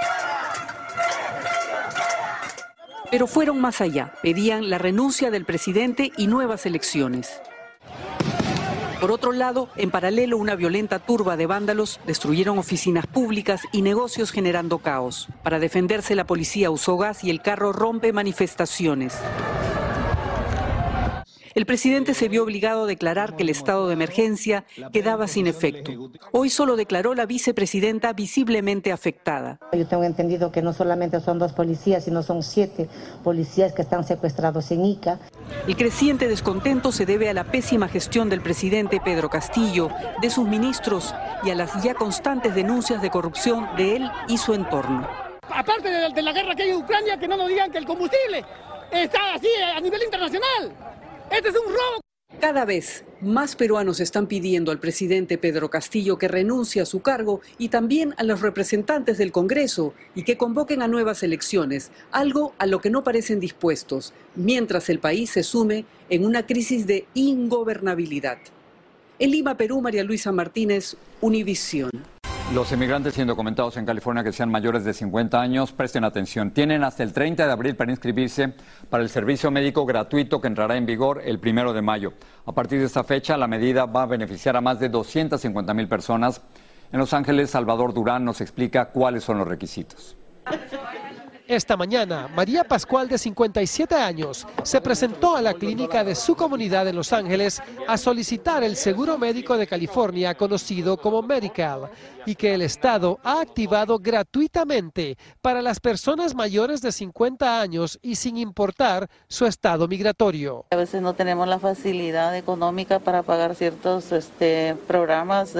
Pero 3.11 3.27
fueron 3.27 3.59
más 3.59 3.81
allá, 3.81 4.13
pedían 4.23 4.69
la 4.69 4.77
renuncia 4.77 5.31
del 5.31 5.47
presidente 5.47 6.13
y 6.19 6.27
nuevas 6.27 6.67
elecciones. 6.67 7.41
Por 9.01 9.13
otro 9.13 9.33
lado, 9.33 9.69
en 9.77 9.91
paralelo, 9.91 10.39
una 10.39 10.55
violenta 10.55 10.99
turba 10.99 11.37
de 11.37 11.45
vándalos 11.45 12.01
destruyeron 12.07 12.59
oficinas 12.59 13.07
públicas 13.07 13.61
y 13.71 13.83
negocios 13.83 14.31
generando 14.31 14.79
caos. 14.79 15.29
Para 15.43 15.59
defenderse, 15.59 16.15
la 16.15 16.25
policía 16.25 16.71
usó 16.71 16.97
gas 16.97 17.23
y 17.23 17.29
el 17.29 17.43
carro 17.43 17.73
rompe 17.73 18.15
manifestaciones. 18.15 19.15
El 21.57 21.65
presidente 21.65 22.13
se 22.13 22.29
vio 22.29 22.43
obligado 22.43 22.85
a 22.85 22.87
declarar 22.87 23.35
que 23.35 23.43
el 23.43 23.49
estado 23.49 23.87
de 23.87 23.95
emergencia 23.95 24.67
quedaba 24.93 25.27
sin 25.27 25.47
efecto. 25.47 26.11
Hoy 26.31 26.51
solo 26.51 26.77
declaró 26.77 27.15
la 27.15 27.25
vicepresidenta 27.25 28.13
visiblemente 28.13 28.93
afectada. 28.93 29.59
Yo 29.73 29.87
tengo 29.87 30.05
entendido 30.05 30.53
que 30.53 30.61
no 30.61 30.75
solamente 30.75 31.19
son 31.21 31.39
dos 31.39 31.55
policías, 31.55 32.05
sino 32.05 32.23
son 32.23 32.43
siete 32.43 32.91
policías 33.25 33.73
que 33.73 33.81
están 33.81 34.05
secuestrados 34.05 34.71
en 34.71 34.85
Ica. 34.85 35.19
El 35.67 35.77
creciente 35.79 36.29
descontento 36.29 36.93
se 36.93 37.07
debe 37.07 37.31
a 37.31 37.33
la 37.33 37.45
pésima 37.45 37.89
gestión 37.89 38.29
del 38.29 38.43
presidente 38.43 39.01
Pedro 39.03 39.31
Castillo, 39.31 39.89
de 40.21 40.29
sus 40.29 40.47
ministros 40.47 41.15
y 41.43 41.49
a 41.49 41.55
las 41.55 41.83
ya 41.83 41.95
constantes 41.95 42.55
denuncias 42.55 43.01
de 43.01 43.09
corrupción 43.09 43.67
de 43.79 43.97
él 43.97 44.11
y 44.29 44.37
su 44.37 44.53
entorno. 44.53 45.09
Aparte 45.49 45.89
de, 45.89 46.21
la 46.23 46.33
guerra 46.35 46.55
que 46.55 46.65
hay 46.65 46.69
en 46.69 46.77
Ucrania, 46.77 47.19
que 47.19 47.27
no 47.27 47.39
nos 47.39 47.49
digan 47.49 47.73
que 47.73 47.79
el 47.79 47.87
combustible 47.87 48.45
está 48.91 49.33
así 49.33 49.49
a 49.75 49.81
nivel 49.81 50.03
internacional. 50.03 50.86
¡Este 51.31 51.49
es 51.49 51.55
un 51.57 51.73
robo! 51.73 52.01
Cada 52.41 52.65
vez 52.65 53.05
más 53.21 53.57
peruanos 53.57 53.99
están 54.01 54.27
pidiendo 54.27 54.71
al 54.71 54.79
presidente 54.79 55.39
Pedro 55.39 55.71
Castillo 55.71 56.19
que 56.19 56.29
renuncie 56.29 56.83
a 56.83 56.87
su 56.87 57.01
cargo 57.01 57.41
y 57.57 57.71
también 57.71 58.15
a 58.19 58.25
los 58.25 58.43
representantes 58.43 59.19
del 59.19 59.33
Congreso 59.33 59.95
y 60.15 60.25
que 60.25 60.37
convoquen 60.37 60.83
a 60.83 60.89
nuevas 60.89 61.23
elecciones, 61.23 61.91
algo 62.13 62.55
a 62.59 62.67
lo 62.67 62.81
que 62.81 62.91
no 62.91 63.03
parecen 63.03 63.41
dispuestos, 63.41 64.13
mientras 64.35 64.89
el 64.91 64.99
país 64.99 65.31
se 65.31 65.43
sume 65.43 65.87
en 66.11 66.25
una 66.25 66.47
crisis 66.47 66.87
de 66.87 67.07
ingobernabilidad. 67.15 68.39
En 69.19 69.31
Lima, 69.31 69.57
Perú, 69.57 69.81
María 69.81 70.05
Luisa 70.05 70.31
Martínez, 70.31 70.97
Univisión. 71.21 71.91
Los 72.55 72.71
inmigrantes 72.71 73.15
siendo 73.15 73.35
comentados 73.35 73.77
en 73.77 73.85
California 73.85 74.23
que 74.23 74.33
sean 74.33 74.51
mayores 74.51 74.85
de 74.85 74.95
50 74.95 75.41
años, 75.41 75.73
presten 75.73 76.05
atención. 76.05 76.53
Tienen 76.53 76.85
hasta 76.85 77.03
el 77.03 77.13
30 77.13 77.45
de 77.45 77.53
abril 77.53 77.75
para 77.75 77.91
inscribirse 77.91 78.55
para 78.89 79.03
el 79.03 79.11
servicio 79.11 79.51
médico 79.51 79.85
gratuito 79.85 80.41
que 80.41 80.47
entrará 80.47 80.77
en 80.77 80.87
vigor 80.87 81.21
el 81.25 81.41
primero 81.41 81.73
de 81.73 81.83
mayo. 81.83 82.13
A 82.47 82.53
partir 82.53 82.79
de 82.79 82.87
esta 82.87 83.03
fecha, 83.03 83.37
la 83.37 83.49
medida 83.49 83.87
va 83.87 84.03
a 84.03 84.07
beneficiar 84.07 84.57
a 84.57 84.61
más 84.61 84.79
de 84.79 84.89
250 84.89 85.75
mil 85.75 85.89
personas. 85.89 86.41
En 86.93 87.01
Los 87.01 87.13
Ángeles, 87.13 87.51
Salvador 87.51 87.93
Durán 87.93 88.25
nos 88.25 88.41
explica 88.41 88.87
cuáles 88.87 89.25
son 89.25 89.39
los 89.39 89.49
requisitos. 89.49 90.17
Esta 91.49 91.77
mañana, 91.77 92.27
María 92.35 92.65
Pascual, 92.65 93.09
de 93.09 93.19
57 93.19 93.95
años, 93.95 94.45
se 94.65 94.81
presentó 94.81 95.37
a 95.37 95.43
la 95.43 95.55
clínica 95.55 96.03
de 96.03 96.17
su 96.17 96.35
comunidad 96.35 96.89
en 96.89 96.97
Los 96.97 97.13
Ángeles 97.13 97.63
a 97.87 97.97
solicitar 97.97 98.65
el 98.65 98.75
seguro 98.75 99.17
médico 99.17 99.57
de 99.57 99.69
California 99.69 100.35
conocido 100.35 100.97
como 100.97 101.23
Medical 101.23 101.89
y 102.27 102.35
que 102.35 102.53
el 102.53 102.63
Estado 102.63 103.21
ha 103.23 103.41
activado 103.41 104.01
gratuitamente 104.01 105.17
para 105.41 105.63
las 105.63 105.79
personas 105.79 106.35
mayores 106.35 106.83
de 106.83 106.91
50 106.91 107.61
años 107.61 108.01
y 108.03 108.17
sin 108.17 108.39
importar 108.39 109.09
su 109.29 109.47
estado 109.47 109.87
migratorio. 109.87 110.65
A 110.73 110.77
veces 110.77 111.01
no 111.01 111.15
tenemos 111.15 111.47
la 111.47 111.61
facilidad 111.61 112.37
económica 112.37 112.99
para 112.99 113.23
pagar 113.23 113.55
ciertos 113.55 114.11
este, 114.11 114.75
programas 114.89 115.55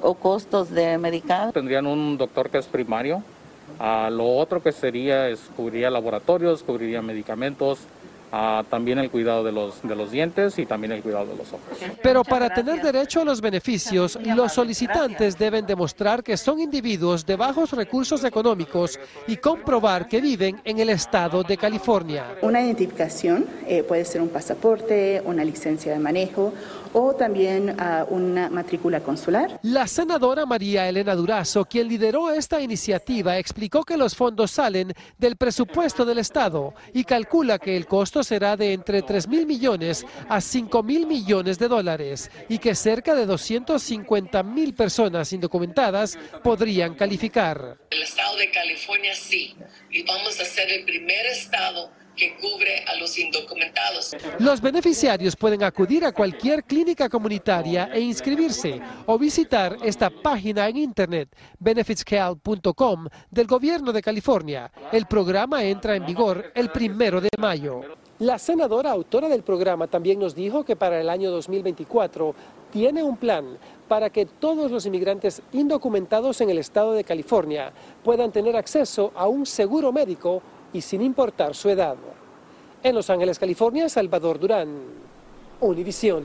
o 0.00 0.14
costos 0.14 0.70
de 0.70 0.96
Medical. 0.96 1.52
Tendrían 1.52 1.86
un 1.86 2.16
doctor 2.16 2.48
que 2.48 2.56
es 2.56 2.66
primario 2.66 3.22
a 3.78 4.10
lo 4.10 4.36
otro 4.36 4.62
que 4.62 4.72
sería 4.72 5.28
es 5.28 5.40
cubriría 5.56 5.90
laboratorios, 5.90 6.62
cubriría 6.62 7.02
medicamentos, 7.02 7.80
también 8.68 8.98
el 8.98 9.10
cuidado 9.10 9.44
de 9.44 9.52
los, 9.52 9.80
de 9.82 9.94
los 9.94 10.10
dientes 10.10 10.58
y 10.58 10.66
también 10.66 10.92
el 10.92 11.02
cuidado 11.02 11.26
de 11.26 11.36
los 11.36 11.52
ojos. 11.52 11.62
Pero 12.02 12.24
para 12.24 12.52
tener 12.52 12.82
derecho 12.82 13.20
a 13.20 13.24
los 13.24 13.40
beneficios, 13.40 14.18
los 14.24 14.52
solicitantes 14.52 15.38
deben 15.38 15.66
demostrar 15.66 16.22
que 16.22 16.36
son 16.36 16.58
individuos 16.58 17.24
de 17.24 17.36
bajos 17.36 17.72
recursos 17.72 18.24
económicos 18.24 18.98
y 19.28 19.36
comprobar 19.36 20.08
que 20.08 20.20
viven 20.20 20.60
en 20.64 20.80
el 20.80 20.88
estado 20.90 21.42
de 21.42 21.56
California. 21.56 22.24
Una 22.42 22.60
identificación 22.60 23.46
eh, 23.68 23.84
puede 23.84 24.04
ser 24.04 24.20
un 24.20 24.28
pasaporte, 24.28 25.22
una 25.24 25.44
licencia 25.44 25.92
de 25.92 25.98
manejo 25.98 26.52
o 26.94 27.14
también 27.14 27.78
a 27.78 28.06
una 28.08 28.48
matrícula 28.48 29.00
consular. 29.00 29.58
La 29.62 29.86
senadora 29.86 30.46
María 30.46 30.88
Elena 30.88 31.14
Durazo, 31.14 31.64
quien 31.66 31.88
lideró 31.88 32.30
esta 32.30 32.60
iniciativa, 32.60 33.36
explicó 33.36 33.84
que 33.84 33.96
los 33.96 34.14
fondos 34.14 34.52
salen 34.52 34.94
del 35.18 35.36
presupuesto 35.36 36.04
del 36.04 36.18
Estado 36.18 36.72
y 36.94 37.04
calcula 37.04 37.58
que 37.58 37.76
el 37.76 37.86
costo 37.86 38.22
será 38.22 38.56
de 38.56 38.72
entre 38.72 39.02
3 39.02 39.28
mil 39.28 39.46
millones 39.46 40.06
a 40.28 40.40
5 40.40 40.82
mil 40.82 41.06
millones 41.06 41.58
de 41.58 41.68
dólares 41.68 42.30
y 42.48 42.58
que 42.58 42.74
cerca 42.74 43.14
de 43.14 43.26
250 43.26 44.42
mil 44.42 44.74
personas 44.74 45.32
indocumentadas 45.32 46.16
podrían 46.42 46.94
calificar. 46.94 47.76
El 47.90 48.02
Estado 48.02 48.36
de 48.36 48.50
California 48.50 49.14
sí, 49.14 49.56
y 49.90 50.02
vamos 50.04 50.38
a 50.40 50.44
ser 50.44 50.70
el 50.70 50.84
primer 50.84 51.26
Estado 51.26 51.90
que 52.16 52.36
cubre 52.36 52.84
a 52.86 52.96
los 52.96 53.18
indocumentados. 53.18 54.16
Los 54.38 54.60
beneficiarios 54.60 55.36
pueden 55.36 55.62
acudir 55.62 56.04
a 56.04 56.12
cualquier 56.12 56.64
clínica 56.64 57.08
comunitaria 57.08 57.90
e 57.92 58.00
inscribirse 58.00 58.80
o 59.06 59.18
visitar 59.18 59.76
esta 59.82 60.10
página 60.10 60.68
en 60.68 60.76
internet 60.76 61.28
benefitscal.com 61.58 63.06
del 63.30 63.46
gobierno 63.46 63.92
de 63.92 64.02
California. 64.02 64.70
El 64.92 65.06
programa 65.06 65.64
entra 65.64 65.96
en 65.96 66.06
vigor 66.06 66.52
el 66.54 66.70
primero 66.70 67.20
de 67.20 67.28
mayo. 67.38 67.82
La 68.20 68.38
senadora 68.38 68.92
autora 68.92 69.28
del 69.28 69.42
programa 69.42 69.88
también 69.88 70.20
nos 70.20 70.36
dijo 70.36 70.64
que 70.64 70.76
para 70.76 71.00
el 71.00 71.10
año 71.10 71.32
2024 71.32 72.34
tiene 72.72 73.02
un 73.02 73.16
plan 73.16 73.58
para 73.88 74.08
que 74.08 74.24
todos 74.24 74.70
los 74.70 74.86
inmigrantes 74.86 75.42
indocumentados 75.52 76.40
en 76.40 76.50
el 76.50 76.58
estado 76.58 76.92
de 76.92 77.02
California 77.02 77.72
puedan 78.04 78.30
tener 78.30 78.56
acceso 78.56 79.12
a 79.16 79.26
un 79.26 79.44
seguro 79.44 79.92
médico 79.92 80.42
y 80.74 80.82
sin 80.82 81.00
importar 81.00 81.54
su 81.54 81.70
edad. 81.70 81.96
En 82.82 82.94
Los 82.94 83.08
Ángeles, 83.08 83.38
California, 83.38 83.88
Salvador 83.88 84.38
Durán, 84.38 84.68
Univisión. 85.60 86.24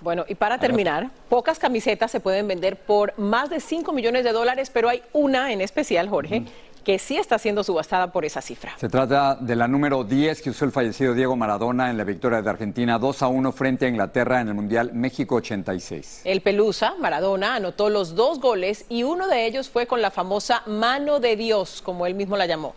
Bueno, 0.00 0.24
y 0.26 0.34
para 0.34 0.58
terminar, 0.58 1.10
pocas 1.28 1.58
camisetas 1.58 2.10
se 2.10 2.20
pueden 2.20 2.48
vender 2.48 2.76
por 2.76 3.16
más 3.18 3.48
de 3.50 3.60
5 3.60 3.92
millones 3.92 4.24
de 4.24 4.32
dólares, 4.32 4.70
pero 4.72 4.88
hay 4.88 5.02
una 5.12 5.52
en 5.52 5.60
especial, 5.60 6.08
Jorge, 6.08 6.44
que 6.84 6.98
sí 6.98 7.16
está 7.16 7.38
siendo 7.38 7.64
subastada 7.64 8.12
por 8.12 8.24
esa 8.24 8.42
cifra. 8.42 8.74
Se 8.78 8.88
trata 8.88 9.34
de 9.36 9.56
la 9.56 9.66
número 9.66 10.04
10 10.04 10.42
que 10.42 10.50
usó 10.50 10.66
el 10.66 10.72
fallecido 10.72 11.14
Diego 11.14 11.36
Maradona 11.36 11.90
en 11.90 11.96
la 11.96 12.04
victoria 12.04 12.42
de 12.42 12.50
Argentina 12.50 12.98
2 12.98 13.22
a 13.22 13.28
1 13.28 13.52
frente 13.52 13.86
a 13.86 13.88
Inglaterra 13.88 14.40
en 14.40 14.48
el 14.48 14.54
Mundial 14.54 14.92
México 14.92 15.36
86. 15.36 16.22
El 16.24 16.42
Pelusa, 16.42 16.94
Maradona, 16.98 17.54
anotó 17.54 17.88
los 17.88 18.14
dos 18.14 18.40
goles 18.40 18.84
y 18.88 19.04
uno 19.04 19.26
de 19.26 19.46
ellos 19.46 19.70
fue 19.70 19.86
con 19.86 20.02
la 20.02 20.10
famosa 20.10 20.62
mano 20.66 21.20
de 21.20 21.36
Dios, 21.36 21.80
como 21.80 22.06
él 22.06 22.14
mismo 22.14 22.36
la 22.36 22.46
llamó. 22.46 22.74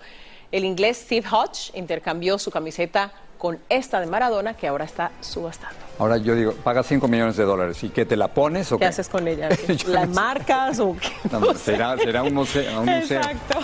El 0.52 0.64
inglés 0.64 1.02
Steve 1.04 1.28
Hodge 1.30 1.72
intercambió 1.74 2.40
su 2.40 2.52
camiseta 2.52 3.12
con 3.38 3.60
esta 3.70 4.00
de 4.00 4.08
Maradona 4.08 4.54
que 4.54 4.68
ahora 4.68 4.86
está 4.86 5.12
subastando. 5.20 5.76
Ahora 6.00 6.18
yo 6.18 6.36
digo, 6.36 6.54
paga 6.54 6.84
5 6.84 7.08
millones 7.08 7.36
de 7.36 7.44
dólares 7.44 7.84
y 7.84 7.90
que 7.90 8.06
te 8.06 8.16
la 8.16 8.30
pones 8.30 8.72
o 8.72 8.78
qué, 8.78 8.86
haces 8.86 9.10
con 9.10 9.28
ella? 9.28 9.50
¿La 9.88 10.06
marcas 10.06 10.80
o 10.80 10.96
qué? 10.96 11.12
será, 11.58 12.24
un 12.24 12.34
museo. 12.34 12.82
Exacto. 12.84 13.60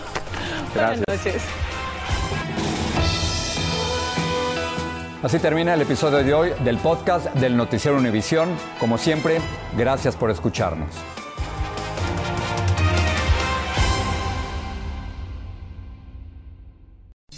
Buenas 0.74 1.00
noches. 1.08 1.42
Así 5.24 5.40
termina 5.40 5.74
el 5.74 5.82
episodio 5.82 6.18
de 6.18 6.34
hoy 6.34 6.54
del 6.66 6.78
podcast 6.80 7.28
del 7.36 7.56
Noticiero 7.56 7.98
Univisión. 7.98 8.50
Como 8.78 8.98
siempre, 8.98 9.40
gracias 9.78 10.18
por 10.18 10.30
escucharnos. 10.30 10.90